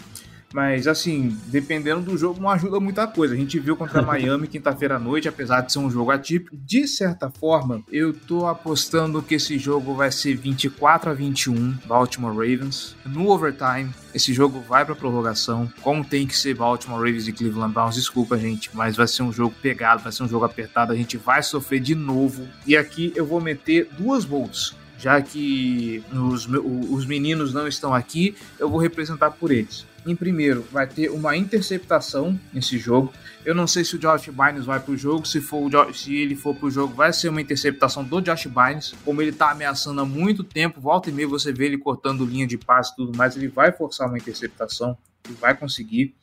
[0.52, 3.34] Mas assim, dependendo do jogo, não ajuda muita coisa.
[3.34, 6.56] A gente viu contra Miami quinta-feira à noite, apesar de ser um jogo atípico.
[6.56, 12.32] De certa forma, eu tô apostando que esse jogo vai ser 24 a 21, Baltimore
[12.32, 12.96] Ravens.
[13.04, 15.70] No overtime, esse jogo vai pra prorrogação.
[15.82, 19.32] Como tem que ser Baltimore Ravens e Cleveland Browns, desculpa, gente, mas vai ser um
[19.32, 20.92] jogo pegado, vai ser um jogo apertado.
[20.92, 22.48] A gente vai sofrer de novo.
[22.66, 24.76] E aqui eu vou meter duas bolsas.
[24.98, 26.48] Já que os,
[26.90, 29.86] os meninos não estão aqui, eu vou representar por eles.
[30.08, 33.12] Em primeiro, vai ter uma interceptação nesse jogo.
[33.44, 35.26] Eu não sei se o Josh Bynes vai pro jogo.
[35.28, 38.46] Se, for o Jo- se ele for pro jogo, vai ser uma interceptação do Josh
[38.46, 38.94] Bynes.
[39.04, 42.46] Como ele tá ameaçando há muito tempo, volta e meia você vê ele cortando linha
[42.46, 43.36] de passe e tudo mais.
[43.36, 44.96] Ele vai forçar uma interceptação.
[45.26, 46.14] Ele vai conseguir.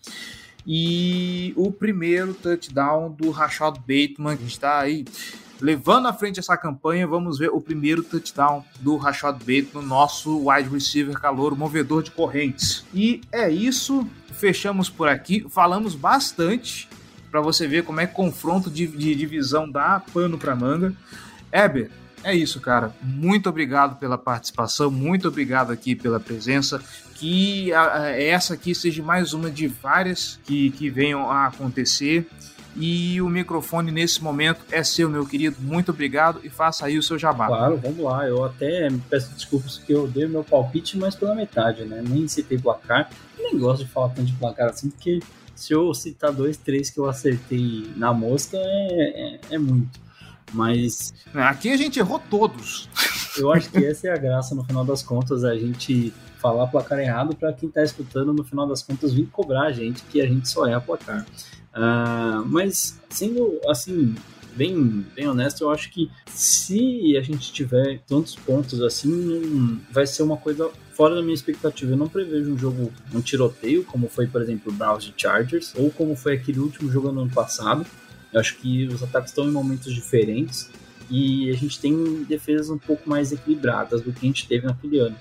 [0.66, 5.06] E o primeiro touchdown do Rashad Bateman, que está aí
[5.62, 7.08] levando à frente essa campanha.
[7.08, 12.86] Vamos ver o primeiro touchdown do Rashad Bateman, nosso wide receiver calor, movedor de correntes.
[12.94, 14.08] E é isso.
[14.34, 15.46] Fechamos por aqui.
[15.50, 16.90] Falamos bastante
[17.32, 20.94] para você ver como é confronto de, de divisão dá pano para manga.
[21.52, 21.90] Eber,
[22.24, 22.94] é isso, cara.
[23.02, 26.82] Muito obrigado pela participação, muito obrigado aqui pela presença.
[27.16, 32.28] Que a- a- essa aqui seja mais uma de várias que, que venham a acontecer.
[32.76, 35.58] E o microfone nesse momento é seu, meu querido.
[35.60, 37.48] Muito obrigado e faça aí o seu jabá.
[37.48, 38.28] Claro, vamos lá.
[38.28, 42.04] Eu até peço desculpas porque eu dei meu palpite, mas pela metade, né?
[42.06, 43.10] Nem citei placar.
[43.38, 45.20] Nem gosto de falar tanto de placar assim, porque
[45.56, 50.02] Se eu citar dois, três que eu acertei na mosca, é, é, é muito.
[50.52, 52.90] Mas Aqui a gente errou todos.
[53.40, 57.00] eu acho que essa é a graça, no final das contas, a gente falar placar
[57.00, 60.28] errado para quem tá escutando, no final das contas, vir cobrar a gente que a
[60.28, 61.26] gente só é a placar.
[61.76, 64.16] Ah, mas, sendo assim,
[64.56, 70.24] bem, bem honesto, eu acho que se a gente tiver tantos pontos assim, vai ser
[70.24, 71.92] uma coisa fora da minha expectativa.
[71.92, 75.74] Eu não prevejo um jogo, um tiroteio, como foi, por exemplo, o Browns e Chargers,
[75.76, 77.86] ou como foi aquele último jogo no ano passado.
[78.32, 80.70] Eu acho que os ataques estão em momentos diferentes
[81.10, 85.00] e a gente tem defesas um pouco mais equilibradas do que a gente teve naquele
[85.00, 85.16] ano.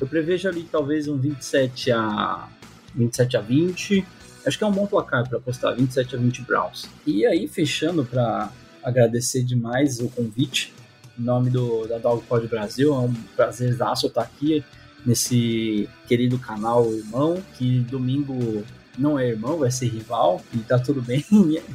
[0.00, 2.48] Eu prevejo ali talvez um 27 a
[2.94, 4.06] 27 a 20.
[4.44, 6.88] Acho que é um bom placar para apostar, 27 a 20 Browns.
[7.06, 8.50] E aí, fechando para
[8.82, 10.72] agradecer demais o convite,
[11.18, 14.64] em nome do, da Dog Pod Brasil, é um prazerzaço estar aqui
[15.04, 18.64] nesse querido canal Irmão, que domingo
[18.98, 21.24] não é irmão, vai ser rival, e tá tudo bem,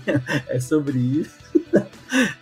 [0.47, 1.44] é sobre isso.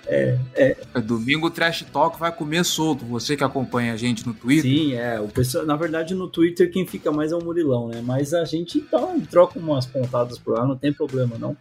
[0.06, 3.06] É, Domingo o Trash Talk vai comer solto.
[3.06, 4.72] Você que acompanha a gente no Twitter.
[4.72, 5.20] Sim, é.
[5.20, 8.02] O pessoal, na verdade, no Twitter quem fica mais é o Murilão, né?
[8.04, 11.56] Mas a gente então, troca umas pontadas por lá, não tem problema não.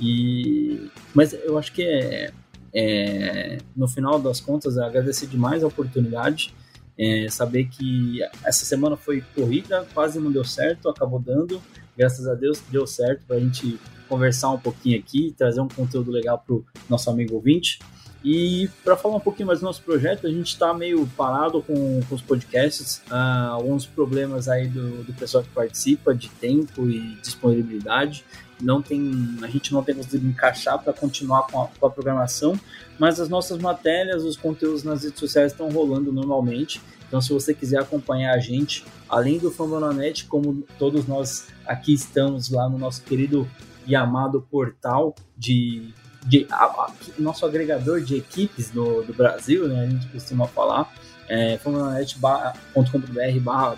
[0.00, 2.32] E mas eu acho que é,
[2.72, 6.54] é no final das contas é agradecer demais a oportunidade,
[6.98, 11.60] é, saber que essa semana foi corrida, quase não deu certo, acabou dando.
[11.96, 13.78] Graças a Deus deu certo para a gente
[14.10, 17.78] conversar um pouquinho aqui, trazer um conteúdo legal para o nosso amigo ouvinte.
[18.22, 22.00] E para falar um pouquinho mais do nosso projeto, a gente está meio parado com,
[22.02, 27.16] com os podcasts, ah, alguns problemas aí do, do pessoal que participa, de tempo e
[27.22, 28.24] disponibilidade.
[28.60, 32.60] Não tem, a gente não tem conseguido encaixar para continuar com a, com a programação,
[32.98, 36.78] mas as nossas matérias, os conteúdos nas redes sociais estão rolando normalmente.
[37.08, 42.50] Então, se você quiser acompanhar a gente, além do Fambonanet, como todos nós aqui estamos
[42.50, 43.48] lá no nosso querido
[43.86, 45.92] e amado portal de
[46.26, 50.92] de, a, a, nosso agregador de equipes do, do Brasil, né, a gente costuma falar,
[51.28, 53.76] é fambonanet.com.br barra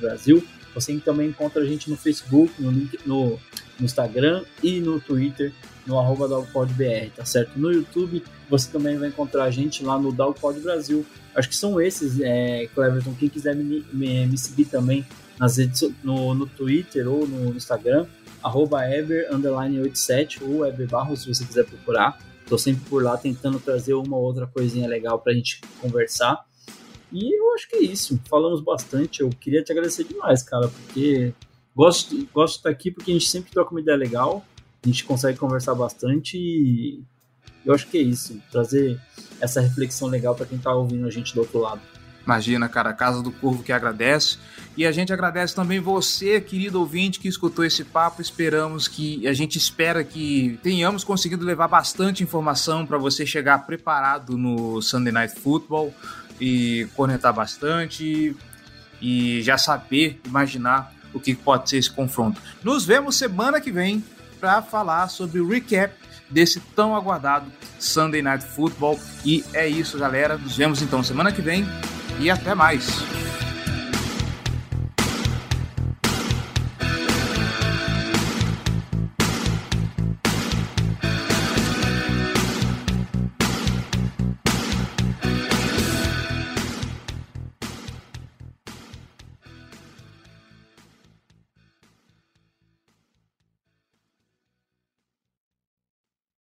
[0.00, 0.42] Brasil.
[0.74, 3.38] Você também encontra a gente no Facebook, no, link, no,
[3.78, 5.52] no Instagram e no Twitter,
[5.86, 7.58] no arroba DalvoPodBR, tá certo?
[7.58, 11.04] No YouTube, você também vai encontrar a gente lá no Dalvopod Brasil.
[11.34, 15.04] Acho que são esses, é, Cleverton, quem quiser me, me, me seguir também
[15.38, 15.58] nas
[16.02, 18.06] no, no Twitter ou no Instagram,
[18.42, 18.80] arroba
[19.30, 22.18] underline 87, ou Eber Barros, se você quiser procurar.
[22.46, 26.44] Tô sempre por lá tentando trazer uma ou outra coisinha legal pra gente conversar.
[27.10, 28.18] E eu acho que é isso.
[28.28, 29.20] Falamos bastante.
[29.20, 31.32] Eu queria te agradecer demais, cara, porque
[31.74, 34.44] gosto, gosto de estar aqui porque a gente sempre troca uma ideia legal,
[34.82, 37.02] a gente consegue conversar bastante e
[37.64, 38.40] eu acho que é isso.
[38.50, 39.00] Trazer
[39.40, 41.80] essa reflexão legal para quem tá ouvindo a gente do outro lado.
[42.24, 44.38] Imagina, cara, a Casa do Corvo que agradece.
[44.76, 48.22] E a gente agradece também você, querido ouvinte, que escutou esse papo.
[48.22, 54.38] Esperamos que, a gente espera que tenhamos conseguido levar bastante informação para você chegar preparado
[54.38, 55.92] no Sunday Night Football
[56.40, 58.34] e conectar bastante
[59.00, 62.40] e já saber, imaginar o que pode ser esse confronto.
[62.62, 64.02] Nos vemos semana que vem
[64.40, 65.94] para falar sobre o recap
[66.30, 68.98] desse tão aguardado Sunday Night Football.
[69.24, 70.38] E é isso, galera.
[70.38, 71.66] Nos vemos então semana que vem
[72.22, 73.02] e até mais.